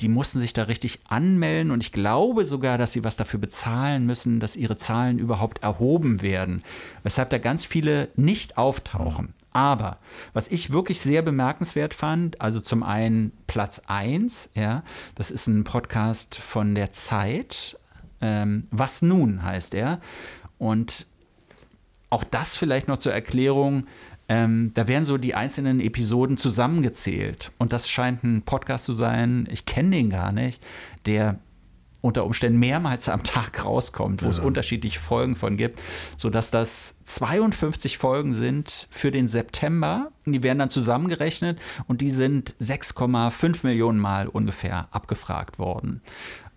[0.00, 4.04] die mussten sich da richtig anmelden und ich glaube sogar, dass sie was dafür bezahlen
[4.04, 6.62] müssen, dass ihre Zahlen überhaupt erhoben werden,
[7.02, 9.32] weshalb da ganz viele nicht auftauchen.
[9.52, 9.98] Aber
[10.34, 14.82] was ich wirklich sehr bemerkenswert fand, also zum einen Platz 1, ja,
[15.14, 17.78] das ist ein Podcast von der Zeit,
[18.20, 20.00] ähm, Was nun heißt er.
[20.58, 21.06] Und
[22.16, 23.86] auch das vielleicht noch zur Erklärung.
[24.28, 27.52] Ähm, da werden so die einzelnen Episoden zusammengezählt.
[27.58, 30.64] Und das scheint ein Podcast zu sein, ich kenne den gar nicht,
[31.04, 31.38] der
[32.00, 35.80] unter Umständen mehrmals am Tag rauskommt, wo es unterschiedliche Folgen von gibt,
[36.16, 40.12] sodass das 52 Folgen sind für den September.
[40.24, 46.00] Die werden dann zusammengerechnet und die sind 6,5 Millionen Mal ungefähr abgefragt worden.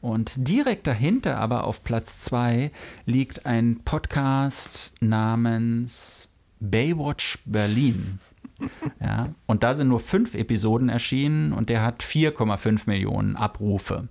[0.01, 2.71] Und direkt dahinter, aber auf Platz 2,
[3.05, 6.29] liegt ein Podcast namens
[6.59, 8.19] Baywatch Berlin.
[9.01, 14.09] Ja, und da sind nur fünf Episoden erschienen und der hat 4,5 Millionen Abrufe.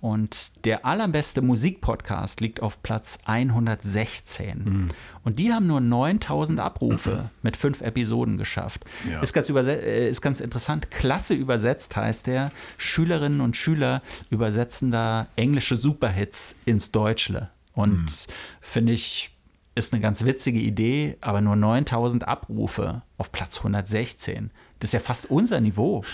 [0.00, 4.90] Und der allerbeste Musikpodcast liegt auf Platz 116.
[5.22, 8.84] Und die haben nur 9000 Abrufe mit fünf Episoden geschafft.
[9.10, 9.20] Ja.
[9.20, 10.90] Ist, ganz äh, ist ganz interessant.
[10.90, 12.52] Klasse übersetzt heißt der.
[12.78, 17.50] Schülerinnen und Schüler übersetzen da englische Superhits ins Deutsche.
[17.74, 18.26] Und
[18.60, 19.35] finde ich,
[19.76, 24.50] ist eine ganz witzige Idee, aber nur 9000 Abrufe auf Platz 116.
[24.80, 26.02] Das ist ja fast unser Niveau.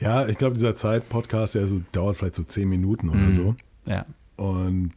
[0.00, 3.56] Ja, ich glaube, dieser Zeit-Podcast, der so, dauert vielleicht so zehn Minuten oder so.
[3.84, 4.06] Ja.
[4.36, 4.92] Und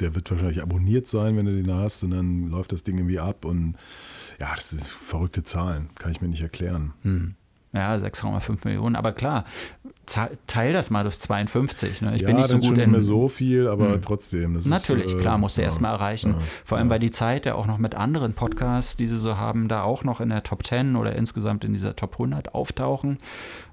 [0.00, 2.02] der wird wahrscheinlich abonniert sein, wenn du den hast.
[2.04, 3.44] Und dann läuft das Ding irgendwie ab.
[3.44, 3.76] Und
[4.40, 5.90] ja, das sind verrückte Zahlen.
[5.96, 6.94] Kann ich mir nicht erklären.
[7.72, 8.96] Ja, 6,5 Millionen.
[8.96, 9.44] Aber klar,
[10.06, 12.02] teil das mal durch 52.
[12.02, 12.14] Ne?
[12.16, 12.90] Ich ja, bin nicht so gut schon nicht in.
[12.90, 14.54] mehr so viel, aber trotzdem.
[14.54, 16.32] Das Natürlich, ist, äh, klar, musst du ja, erst mal erreichen.
[16.38, 16.92] ja, Vor allem, ja.
[16.92, 20.04] weil die Zeit ja auch noch mit anderen Podcasts, die sie so haben, da auch
[20.04, 23.18] noch in der Top 10 oder insgesamt in dieser Top 100 auftauchen.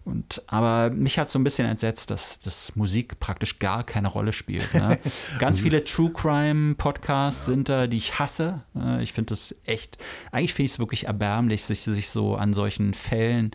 [0.04, 4.34] Und, aber mich hat so ein bisschen entsetzt, dass, dass Musik praktisch gar keine Rolle
[4.34, 4.74] spielt.
[4.74, 4.98] Ne?
[5.40, 8.62] Ganz viele True Crime Podcasts sind da, die ich hasse.
[8.76, 10.00] Äh, Ich finde das echt,
[10.32, 13.52] eigentlich finde ich es wirklich erbärmlich, sich, sich so an solchen Fällen,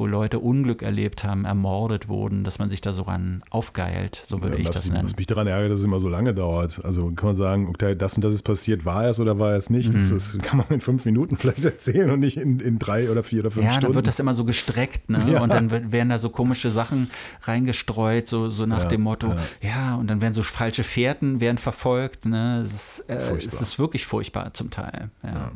[0.00, 4.22] wo Leute Unglück erlebt haben, ermordet wurden, dass man sich da so ran aufgeilt.
[4.26, 5.04] So würde Ja, ich das nennen.
[5.04, 6.80] was mich daran ärgert, dass es immer so lange dauert.
[6.84, 9.70] Also kann man sagen, okay, das und das ist passiert, war es oder war es
[9.70, 9.92] nicht?
[9.92, 9.98] Mhm.
[9.98, 13.22] Das, das kann man in fünf Minuten vielleicht erzählen und nicht in, in drei oder
[13.22, 13.86] vier oder fünf Ja, Stunden.
[13.88, 15.24] dann wird das immer so gestreckt, ne?
[15.32, 15.42] Ja.
[15.42, 17.10] Und dann werden da so komische Sachen
[17.42, 19.28] reingestreut, so, so nach Ja, dem Motto,
[19.60, 19.68] ja.
[19.68, 19.94] ja.
[19.96, 22.62] und dann werden so falsche Fährten werden verfolgt, ne?
[22.64, 25.10] Es ist, äh, es ist wirklich furchtbar zum Teil.
[25.22, 25.52] Ja.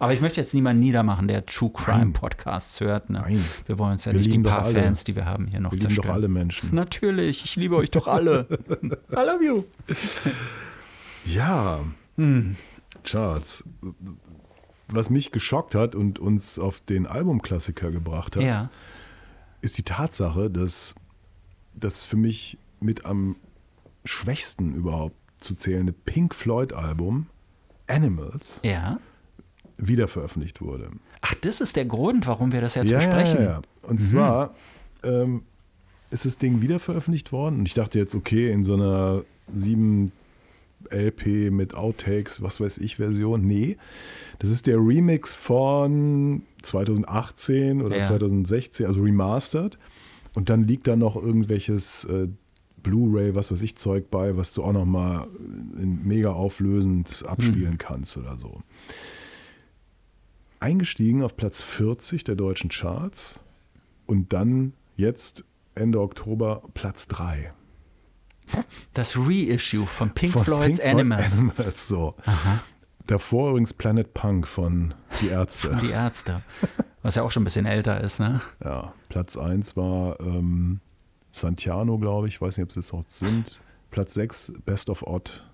[0.00, 3.10] Aber ich möchte jetzt niemanden niedermachen, der True Crime Podcasts hört.
[3.10, 3.20] Ne?
[3.20, 3.44] Nein.
[3.66, 4.82] Wir wollen uns ja Wir nicht die paar alle.
[4.82, 6.06] Fans, die wir haben, hier noch Wir zerstören.
[6.08, 6.74] doch alle Menschen.
[6.74, 8.46] Natürlich, ich liebe euch doch alle.
[8.82, 9.64] I love you.
[11.24, 11.80] Ja,
[12.16, 12.56] Hm.
[13.04, 13.64] Charts.
[14.88, 18.70] Was mich geschockt hat und uns auf den Albumklassiker gebracht hat, Ja.
[19.60, 20.94] ist die Tatsache, dass
[21.74, 23.36] das für mich mit am
[24.04, 27.26] schwächsten überhaupt zu zählende Pink Floyd-Album
[27.86, 28.98] Animals Ja.
[29.80, 30.90] Wiederveröffentlicht wurde.
[31.20, 33.38] Ach, das ist der Grund, warum wir das jetzt ja, besprechen.
[33.38, 33.62] Ja, ja.
[33.82, 34.54] Und zwar
[35.02, 35.42] ähm,
[36.10, 39.22] ist das Ding wiederveröffentlicht worden und ich dachte jetzt, okay, in so einer
[39.54, 40.12] 7
[40.90, 43.42] LP mit Outtakes, was weiß ich, Version.
[43.42, 43.76] Nee,
[44.38, 48.02] das ist der Remix von 2018 oder Ja.
[48.04, 49.78] 2016, also remastered.
[50.32, 52.28] Und dann liegt da noch irgendwelches äh,
[52.82, 55.26] Blu-ray, was weiß ich, Zeug bei, was du auch noch mal
[55.76, 58.62] in mega auflösend abspielen kannst oder so.
[60.60, 63.40] Eingestiegen auf Platz 40 der deutschen Charts
[64.06, 65.44] und dann jetzt
[65.74, 67.52] Ende Oktober Platz 3.
[68.94, 71.38] Das Reissue von Pink Von Floyd's Pink Floyd Animals.
[71.38, 72.14] Animals, so.
[73.06, 75.78] Davor übrigens Planet Punk von Die Ärzte.
[75.82, 76.42] Die Ärzte.
[77.02, 78.40] Was ja auch schon ein bisschen älter ist, ne?
[78.62, 80.80] Ja, Platz 1 war ähm,
[81.30, 82.40] Santiano, glaube ich.
[82.40, 83.62] Weiß nicht, ob sie es auch sind.
[83.90, 85.44] Platz 6, Best of Odd.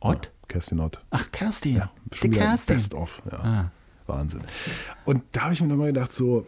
[0.00, 0.30] Ott?
[0.48, 1.00] Kerstin Ott.
[1.10, 1.76] Ach, Kerstin.
[1.76, 2.76] Ja, die schon wieder Kerstin.
[2.76, 3.22] Best of.
[3.30, 3.38] Ja.
[3.38, 3.70] Ah.
[4.06, 4.42] Wahnsinn.
[5.04, 6.46] Und da habe ich mir nochmal gedacht, so,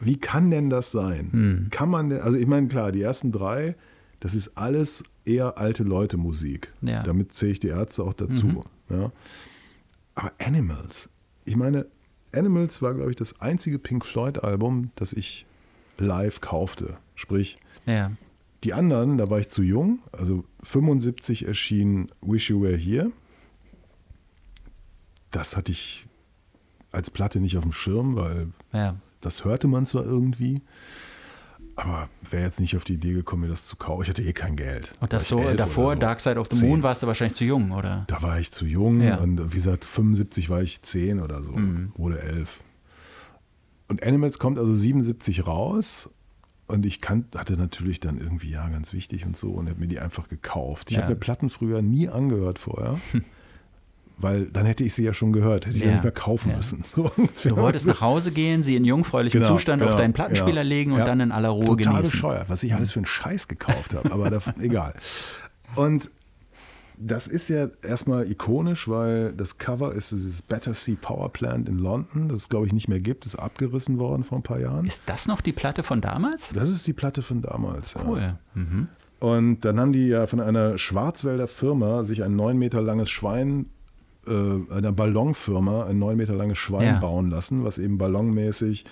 [0.00, 1.28] wie kann denn das sein?
[1.32, 1.66] Hm.
[1.70, 3.76] Kann man denn, also ich meine, klar, die ersten drei,
[4.20, 6.72] das ist alles eher alte Leute Musik.
[6.80, 7.02] Ja.
[7.02, 8.46] Damit zähle ich die Ärzte auch dazu.
[8.46, 8.62] Mhm.
[8.90, 9.12] Ja.
[10.14, 11.10] Aber Animals,
[11.44, 11.86] ich meine,
[12.32, 15.46] Animals war, glaube ich, das einzige Pink Floyd-Album, das ich
[15.98, 16.96] live kaufte.
[17.14, 18.12] Sprich, Ja.
[18.64, 20.00] Die anderen, da war ich zu jung.
[20.12, 23.12] Also 75 erschien Wish You Were Here.
[25.30, 26.06] Das hatte ich
[26.90, 28.96] als Platte nicht auf dem Schirm, weil Ja.
[29.20, 30.62] das hörte man zwar irgendwie.
[31.76, 34.02] Aber wäre jetzt nicht auf die Idee gekommen, mir das zu kaufen.
[34.02, 34.94] Ich hatte eh kein Geld.
[35.00, 36.00] Und das so davor, so.
[36.00, 36.68] Dark Side of the Zehn.
[36.70, 38.04] Moon, warst du wahrscheinlich zu jung, oder?
[38.08, 39.18] Da war ich zu jung Ja.
[39.18, 41.92] und wie gesagt, 75 war ich 10 oder so, Mhm.
[41.96, 42.60] wurde 11.
[43.86, 46.10] Und Animals kommt also 77 raus
[46.68, 49.88] und ich kan hatte natürlich dann irgendwie, ja, ganz wichtig und so und habe mir
[49.88, 50.90] die einfach gekauft.
[50.90, 51.02] Ich Ja.
[51.02, 52.98] habe mir Platten früher nie angehört vorher,
[54.18, 55.94] weil dann hätte ich sie ja schon gehört, hätte ich ja, Ja.
[55.94, 56.56] nicht mehr kaufen Ja.
[56.56, 56.84] müssen.
[56.94, 57.10] So.
[57.42, 60.68] Du wolltest nach Hause gehen, sie in jungfräulichem Genau, Zustand auf genau, deinen Plattenspieler ja.
[60.68, 62.10] legen und dann in aller Ruhe Total genießen.
[62.10, 64.94] bescheuert, was ich alles für einen Scheiß gekauft habe, aber das, egal.
[65.74, 66.10] Und
[67.00, 72.28] das ist ja erstmal ikonisch, weil das Cover ist dieses Battersea Power Plant in London,
[72.28, 74.84] das es glaube ich nicht mehr gibt, ist abgerissen worden vor ein paar Jahren.
[74.86, 76.50] Ist das noch die Platte von damals?
[76.54, 77.94] Das ist die Platte von damals.
[77.94, 78.04] Ja.
[78.06, 78.38] Cool.
[78.54, 78.88] Mhm.
[79.20, 83.66] Und dann haben die ja von einer Schwarzwälder Firma sich ein neun Meter langes Schwein,
[84.26, 86.98] äh, einer Ballonfirma, ein neun Meter langes Schwein Ja.
[87.00, 88.84] bauen lassen, was eben ballonmäßig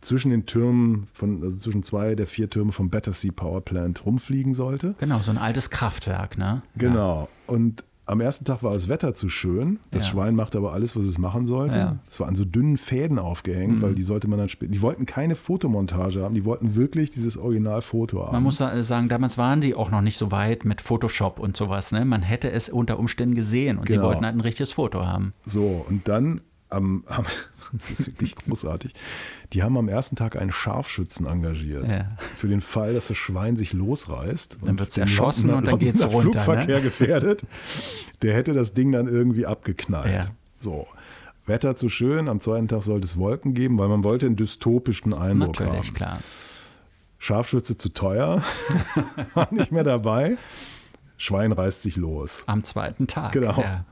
[0.00, 4.54] zwischen den Türmen, von, also zwischen zwei der vier Türme vom Battersea Power Plant rumfliegen
[4.54, 4.94] sollte.
[4.98, 6.62] Genau, so ein altes Kraftwerk, ne?
[6.76, 7.28] Genau.
[7.46, 9.80] Und am ersten Tag war das Wetter zu schön.
[9.90, 10.12] Das Ja.
[10.12, 11.76] Schwein machte aber alles, was es machen sollte.
[11.76, 11.90] Ja.
[11.90, 11.98] Mhm.
[12.08, 14.72] Es war an so dünnen Fäden aufgehängt, weil die sollte man dann später.
[14.72, 18.32] Die wollten keine Fotomontage haben, die wollten wirklich dieses Originalfoto haben.
[18.32, 21.54] Man muss sa- sagen, damals waren die auch noch nicht so weit mit Photoshop und
[21.56, 21.92] sowas.
[21.92, 22.06] Ne?
[22.06, 24.06] Man hätte es unter Umständen gesehen und sie Genau.
[24.08, 25.34] wollten halt ein richtiges Foto haben.
[25.44, 26.40] So, und dann
[26.70, 27.24] am, am
[27.72, 28.94] das ist wirklich großartig.
[29.52, 31.86] Die haben am ersten Tag einen Scharfschützen engagiert.
[31.88, 32.16] Ja.
[32.18, 34.58] Für den Fall, dass das Schwein sich losreißt.
[34.64, 36.82] Dann wird's den erschossen und dann geht's Londoner runter, Flugverkehr ne?
[36.82, 37.42] gefährdet.
[38.22, 40.12] Der hätte das Ding dann irgendwie abgeknallt.
[40.12, 40.26] Ja.
[40.58, 40.86] So.
[41.46, 45.14] Wetter zu schön, am zweiten Tag sollte es Wolken geben, weil man wollte einen dystopischen
[45.14, 45.94] Eindruck Natürlich, haben.
[45.94, 46.18] klar.
[47.18, 48.42] Scharfschütze zu teuer,
[49.34, 50.36] war nicht mehr dabei.
[51.16, 52.44] Schwein reißt sich los.
[52.46, 53.32] Am zweiten Tag.
[53.32, 53.60] Genau.
[53.60, 53.84] Ja.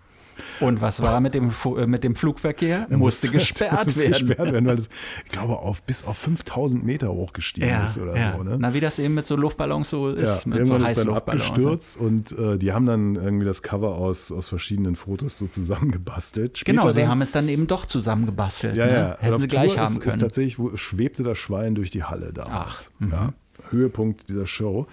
[0.60, 2.86] Und was war mit dem, äh, mit dem Flugverkehr?
[2.88, 4.26] Er musste gesperrt musste werden.
[4.26, 4.88] gesperrt werden, weil es,
[5.24, 8.36] ich glaube, auf, bis auf 5000 Meter hochgestiegen Ja, ist oder ja.
[8.36, 8.42] so.
[8.42, 8.56] Ne?
[8.58, 11.42] Na, wie das eben mit so Luftballons so ja, ist, mit so ist dann Heißluftballons.
[11.46, 16.58] abgestürzt und äh, die haben dann irgendwie das Cover aus, aus verschiedenen Fotos so zusammengebastelt.
[16.58, 18.76] Später Genau, sie dann, haben es dann eben doch zusammengebastelt.
[18.76, 18.92] ja, ne?
[18.92, 19.12] ja.
[19.12, 20.14] Und Hätten sie Tour gleich ist, haben können.
[20.16, 22.92] Ist tatsächlich, wo, schwebte das Schwein durch die Halle damals.
[22.96, 23.12] Ach, mhm.
[23.12, 23.32] ja.
[23.70, 24.86] Höhepunkt dieser Show.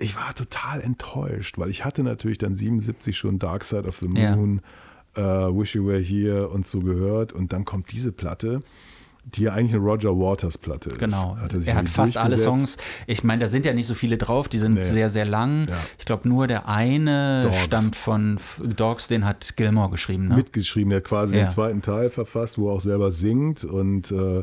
[0.00, 4.08] Ich war total enttäuscht, weil ich hatte natürlich dann 77 schon Dark Side of the
[4.14, 4.34] Ja.
[4.34, 4.60] Moon,
[5.14, 7.32] äh, Wish You Were Here und so gehört.
[7.32, 8.62] Und dann kommt diese Platte,
[9.26, 10.98] die ja eigentlich eine Roger Waters Platte ist.
[10.98, 11.36] Genau.
[11.36, 12.38] Hat er er hat fast alle.
[12.38, 12.78] Songs.
[13.06, 14.84] Ich meine, da sind ja nicht so viele drauf, die sind Nee.
[14.84, 15.68] sehr, sehr lang.
[15.68, 15.76] Ja.
[15.98, 17.58] Ich glaube, nur der eine Dogs.
[17.58, 18.38] stammt von
[18.76, 20.28] Dogs, den hat Gilmore geschrieben.
[20.28, 20.36] Ne?
[20.36, 21.44] mitgeschrieben, der quasi Ja.
[21.44, 23.62] den zweiten Teil verfasst, wo er auch selber singt.
[23.64, 24.42] Und äh,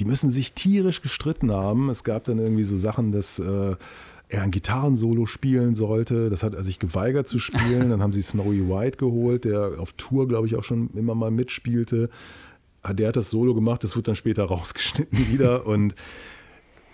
[0.00, 1.88] die müssen sich tierisch gestritten haben.
[1.90, 3.76] Es gab dann irgendwie so Sachen, dass äh,
[4.28, 6.30] er ein Gitarrensolo spielen sollte.
[6.30, 7.90] Das hat er sich geweigert zu spielen.
[7.90, 11.30] Dann haben sie Snowy White geholt, der auf Tour, glaube ich, auch schon immer mal
[11.30, 12.10] mitspielte.
[12.82, 15.66] Ah, Der hat das Solo gemacht, das wird dann später rausgeschnitten wieder.
[15.66, 15.94] Und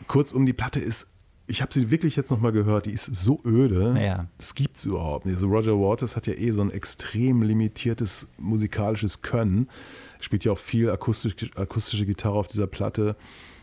[0.08, 1.06] kurzum, die Platte ist,
[1.46, 3.94] ich habe sie wirklich jetzt nochmal gehört, die ist so öde.
[4.00, 4.26] Ja.
[4.38, 5.34] Das gibt es überhaupt nicht.
[5.34, 9.68] Also Roger Waters hat ja eh so ein extrem limitiertes musikalisches Können.
[10.18, 13.16] Er spielt ja auch viel akustisch, akustische Gitarre auf dieser Platte.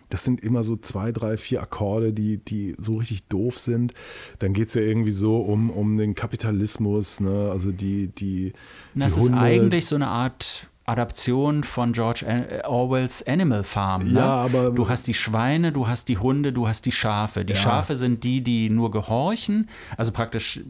[0.10, 3.93] Das sind immer so zwei, drei, vier Akkorde, die, die so richtig doof sind.
[4.39, 7.49] Dann geht es ja irgendwie so um, um den Kapitalismus, ne?
[7.51, 8.53] also die, die,
[8.95, 9.38] die das ist Hunde.
[9.39, 12.26] eigentlich so eine Art Adaption von George
[12.66, 14.07] Orwells Animal Farm.
[14.12, 14.20] Ne?
[14.20, 17.45] Ja, aber- du hast die Schweine, du hast die Hunde, du hast die Schafe.
[17.45, 17.60] Die Ja.
[17.60, 20.62] Schafe sind die, die nur gehorchen, also praktisch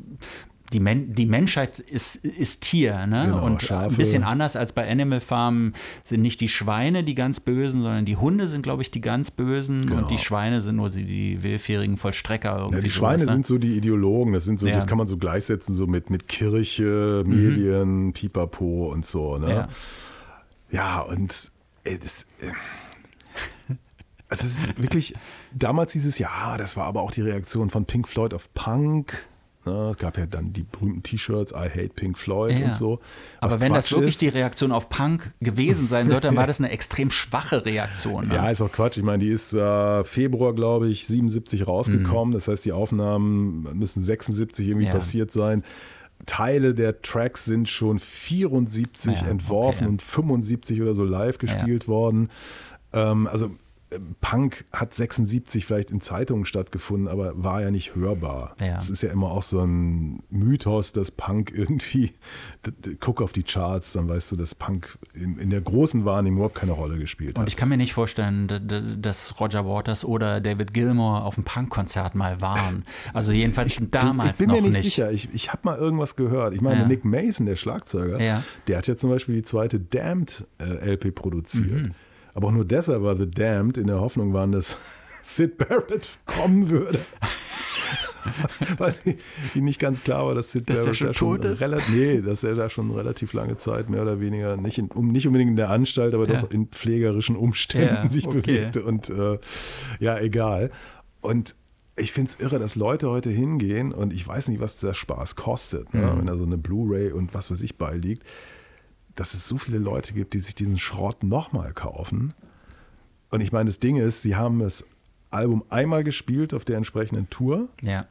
[0.73, 3.07] die, Men die Menschheit ist, ist Tier.
[3.07, 3.25] Ne?
[3.25, 3.89] Genau, und Schafe.
[3.89, 8.05] ein bisschen anders als bei Animal Farm sind nicht die Schweine die ganz Bösen, sondern
[8.05, 10.01] die Hunde sind, glaube ich, die ganz Bösen Genau.
[10.03, 12.57] und die Schweine sind nur die, die willfährigen Vollstrecker.
[12.57, 13.31] Irgendwie Ja, die sowas, Schweine ne?
[13.33, 14.75] sind so die Ideologen, das sind so, Ja.
[14.75, 19.37] das kann man so gleichsetzen, so mit, mit Kirche, Medien, Pipapo und so.
[19.37, 19.49] Ne?
[19.51, 19.67] Ja.
[20.71, 21.49] Ja, und
[21.83, 22.51] ey, das, äh,
[24.27, 25.15] also es ist wirklich,
[25.51, 29.25] damals hieß es, ja, das war aber auch die Reaktion von Pink Floyd auf Punk.
[29.69, 29.91] Ne?
[29.91, 32.67] Es gab ja dann die berühmten T-Shirts, I hate Pink Floyd Ja.
[32.67, 32.99] und so.
[33.39, 34.21] Aber wenn das Quatsch wirklich ist.
[34.21, 38.27] die Reaktion auf Punk gewesen sein sollte, dann war das eine extrem schwache Reaktion.
[38.27, 38.35] Ne?
[38.35, 38.97] Ja, ist auch Quatsch.
[38.97, 42.33] Ich meine, die ist äh, Februar, glaube ich, 77 rausgekommen.
[42.33, 44.93] Das heißt, die Aufnahmen müssen 76 irgendwie Ja.
[44.93, 45.63] passiert sein.
[46.25, 49.87] Teile der Tracks sind schon 74 Ja, entworfen okay.
[49.93, 52.29] und 75 oder so live gespielt worden.
[52.93, 53.51] Ähm, also
[54.21, 58.55] Punk hat 76 vielleicht in Zeitungen stattgefunden, aber war ja nicht hörbar.
[58.59, 58.77] Ja.
[58.77, 62.11] Es ist ja immer auch so ein Mythos, dass Punk irgendwie,
[62.99, 66.55] guck auf die Charts, dann weißt du, dass Punk in, in der großen Wahrnehmung überhaupt
[66.55, 67.39] keine Rolle gespielt hat.
[67.39, 68.47] Und ich kann mir nicht vorstellen,
[69.01, 72.85] dass Roger Waters oder David Gilmour auf einem Punkkonzert mal waren.
[73.13, 74.83] Also jedenfalls damals ich bin noch mir nicht, nicht.
[74.83, 75.11] sicher.
[75.11, 76.53] Ich, ich habe mal irgendwas gehört.
[76.53, 76.87] Ich meine, Ja.
[76.87, 78.43] Nick Mason, der Schlagzeuger, Ja.
[78.67, 81.87] der hat ja zum Beispiel die zweite Damned äh, LP produziert.
[81.87, 81.91] Mhm.
[82.39, 84.77] Aber auch nur deshalb war The Damned in der Hoffnung waren, dass
[85.23, 87.01] Sid Barrett kommen würde.
[88.77, 88.93] Weil
[89.55, 92.45] ihnen nicht ganz klar war, dass Sid Dass Barrett schon da schon relativ, nee, dass
[92.45, 95.57] er da schon relativ lange Zeit mehr oder weniger nicht, in, um, nicht unbedingt in
[95.57, 96.39] der Anstalt, aber Ja.
[96.39, 98.39] doch in pflegerischen Umständen Ja, sich okay.
[98.39, 99.37] bewegte und äh,
[99.99, 100.71] ja, egal.
[101.19, 101.55] Und
[101.97, 105.35] ich finde es irre, dass Leute heute hingehen und ich weiß nicht, was der Spaß
[105.35, 106.05] kostet, ne?
[106.13, 106.19] Mhm.
[106.19, 108.23] wenn da so eine Blu-ray und was weiß ich beiliegt,
[109.15, 112.33] dass es so viele Leute gibt, die sich diesen Schrott nochmal kaufen.
[113.31, 114.85] Und ich meine, das Ding ist, sie haben das
[115.31, 118.05] Album einmal gespielt auf der entsprechenden Tour, Ja.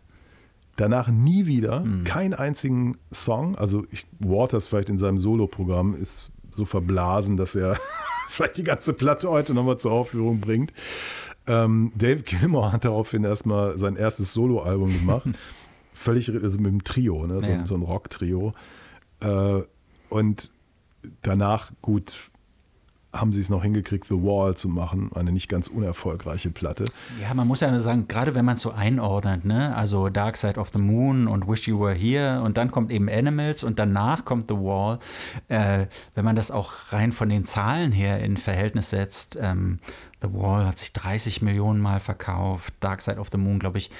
[0.77, 2.05] danach nie wieder, Mhm.
[2.05, 3.57] keinen einzigen Song.
[3.57, 7.79] Also ich, Waters vielleicht in seinem Soloprogramm ist so verblasen, dass er
[8.29, 10.73] vielleicht die ganze Platte heute nochmal zur Aufführung bringt.
[11.49, 15.29] Ähm, Dave Gilmore hat daraufhin erstmal sein erstes Soloalbum gemacht.
[15.95, 17.41] Völlig, also mit einem Trio, ne?
[17.41, 17.67] so, Ja.
[17.67, 18.53] so ein Rock-Trio.
[19.21, 19.63] Äh,
[20.11, 20.51] und
[21.23, 22.31] danach, gut,
[23.13, 26.85] haben sie es noch hingekriegt, The Wall zu machen, eine nicht ganz unerfolgreiche Platte.
[27.21, 29.75] Ja, man muss ja sagen, gerade wenn man es so einordnet, ne?
[29.75, 33.09] also Dark Side of the Moon und Wish You Were Here und dann kommt eben
[33.09, 34.99] Animals und danach kommt The Wall.
[35.49, 39.79] Äh, wenn man das auch rein von den Zahlen her in Verhältnis setzt, ähm,
[40.21, 43.91] The Wall hat sich 30 Millionen Mal verkauft, Dark Side of the Moon, glaube ich,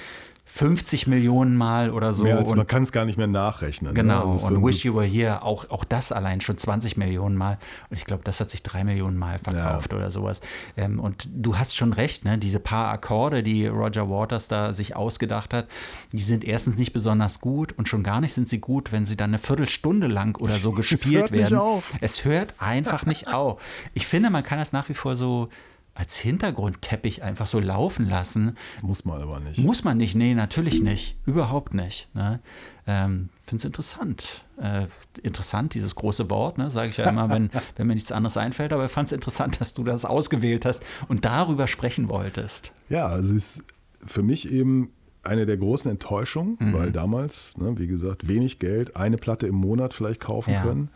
[0.51, 2.23] 50 Millionen Mal oder so.
[2.23, 3.93] Mehr als und man kann es gar nicht mehr nachrechnen.
[3.93, 4.01] ne?
[4.01, 7.59] Genau, ist und Wish You Were Here, auch, auch das allein schon 20 Millionen Mal.
[7.91, 10.41] Und ich glaube, das hat sich drei Millionen Mal verkauft oder sowas.
[10.75, 12.39] Ähm, und du hast schon recht, ne?
[12.39, 15.67] diese paar Akkorde, die Roger Waters da sich ausgedacht hat,
[16.13, 19.15] die sind erstens nicht besonders gut und schon gar nicht sind sie gut, wenn sie
[19.15, 21.57] dann eine Viertelstunde lang oder so gespielt hört nicht werden.
[21.57, 21.93] auf.
[22.01, 23.61] Es hört einfach nicht auf.
[23.93, 25.47] Ich finde, man kann das nach wie vor so
[25.99, 28.55] als Hintergrundteppich einfach so laufen lassen.
[28.81, 29.57] Muss man aber nicht.
[29.59, 31.17] Muss man nicht, nee, natürlich nicht.
[31.25, 32.07] Überhaupt nicht.
[32.15, 32.39] Ne?
[32.87, 34.43] Ähm, Finde es interessant.
[34.61, 34.87] Äh,
[35.23, 36.71] interessant, dieses große Wort, ne?
[36.71, 38.71] sage ich ja immer, wenn, wenn mir nichts anderes einfällt.
[38.71, 42.71] Aber ich fand es interessant, dass du das ausgewählt hast und darüber sprechen wolltest.
[42.87, 43.63] Ja, also es ist
[44.05, 44.93] für mich eben
[45.23, 46.73] eine der großen Enttäuschungen, Mhm.
[46.75, 50.61] weil damals, ne, wie gesagt, wenig Geld, eine Platte im Monat vielleicht kaufen Ja.
[50.61, 50.91] können.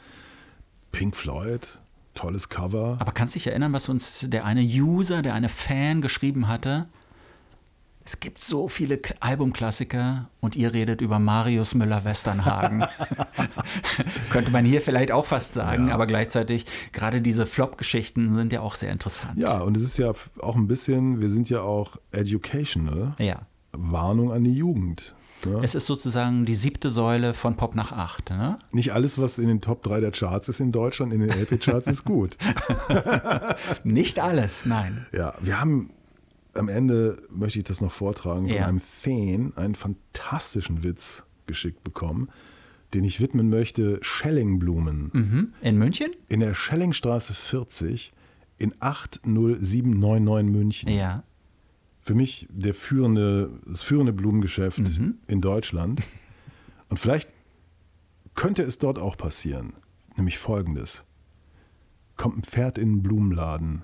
[0.94, 1.80] Pink Floyd,
[2.14, 2.98] tolles Cover.
[3.00, 6.88] Aber kannst du dich erinnern, was uns der eine User, der eine Fan geschrieben hatte?
[8.06, 12.84] Es gibt so viele Albumklassiker und ihr redet über Marius Müller-Westernhagen.
[14.30, 15.94] Könnte man hier vielleicht auch fast sagen, Ja.
[15.94, 19.38] aber gleichzeitig, gerade diese Flop-Geschichten sind ja auch sehr interessant.
[19.38, 20.12] Ja, und es ist ja
[20.42, 23.14] auch ein bisschen, wir sind ja auch educational.
[23.20, 23.44] Ja.
[23.72, 25.16] Warnung an die Jugend.
[25.46, 25.60] Ne?
[25.64, 28.30] Es ist sozusagen die siebte Säule von Pop nach acht.
[28.30, 28.58] Ne?
[28.72, 31.88] Nicht alles, was in den Top 3 der Charts ist in Deutschland, in den LP-Charts,
[31.88, 32.38] ist gut.
[33.84, 35.06] Nicht alles, nein.
[35.12, 35.92] Ja, wir haben
[36.54, 38.68] am Ende, möchte ich das noch vortragen, von Ja.
[38.68, 42.30] einem Fan einen fantastischen Witz geschickt bekommen,
[42.94, 45.10] den ich widmen möchte Schellingblumen.
[45.14, 45.54] Mhm.
[45.62, 46.12] In München?
[46.30, 48.14] In der Schellingstraße 40
[48.60, 50.90] in 80799 München.
[50.90, 51.24] Ja.
[52.04, 55.16] Für mich der führende, das führende Blumengeschäft Mhm.
[55.28, 56.02] in Deutschland.
[56.90, 57.30] Und vielleicht
[58.36, 59.74] könnte es dort auch passieren.
[60.18, 61.04] Nämlich folgendes.
[62.18, 63.84] Kommt ein Pferd in einen Blumenladen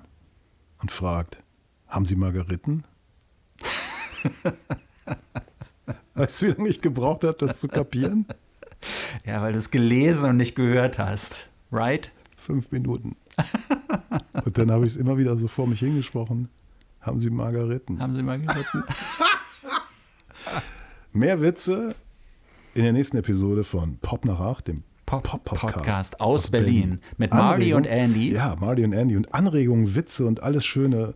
[0.82, 1.42] und fragt,
[1.88, 2.84] haben Sie Margeriten?
[6.16, 8.26] weißt du, wie lange ich gebraucht habe, das zu kapieren?
[9.26, 11.50] Ja, weil du es gelesen und nicht gehört hast.
[11.72, 12.12] Right?
[12.36, 13.16] Fünf Minuten.
[14.46, 16.50] Und dann habe ich es immer wieder so vor mich hingesprochen.
[17.02, 18.00] Haben Sie Margariten?
[18.02, 18.84] Haben Sie mal geritten?
[21.14, 21.96] Mehr Witze
[22.76, 27.00] in der nächsten Episode von Pop nach 8, dem Pop- Pop-Podcast Podcast aus Berlin.
[27.18, 28.32] Mit Marty und Andy.
[28.34, 29.16] Ja, Marty und Andy.
[29.18, 31.14] Und Anregungen, Witze und alles Schöne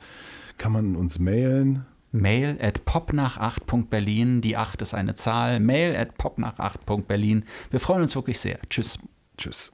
[0.58, 1.86] kann man uns mailen.
[2.12, 4.42] Mail at popnach8.berlin.
[4.42, 5.60] Die 8 ist eine Zahl.
[5.60, 7.44] Mail at popnach8.berlin.
[7.72, 8.60] Wir freuen uns wirklich sehr.
[8.70, 8.98] Tschüss.
[9.38, 9.74] Tschüss.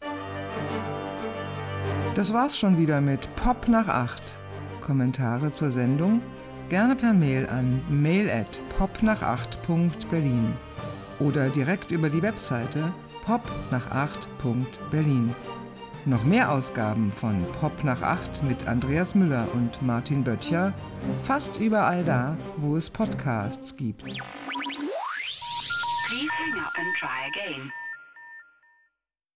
[2.16, 4.36] Das war's schon wieder mit Pop nach 8.
[4.82, 6.22] Kommentare zur Sendung
[6.70, 10.54] gerne per Mail an mail at popnach8.berlin
[11.20, 12.94] oder direkt über die Webseite
[13.26, 15.36] popnach8.berlin.
[16.06, 20.72] Noch mehr Ausgaben von Pop nach 8 mit Andreas Müller und Martin Böttcher
[21.24, 24.04] fast überall da, wo es Podcasts gibt.
[24.04, 24.22] Please
[26.32, 27.74] hang up and try again.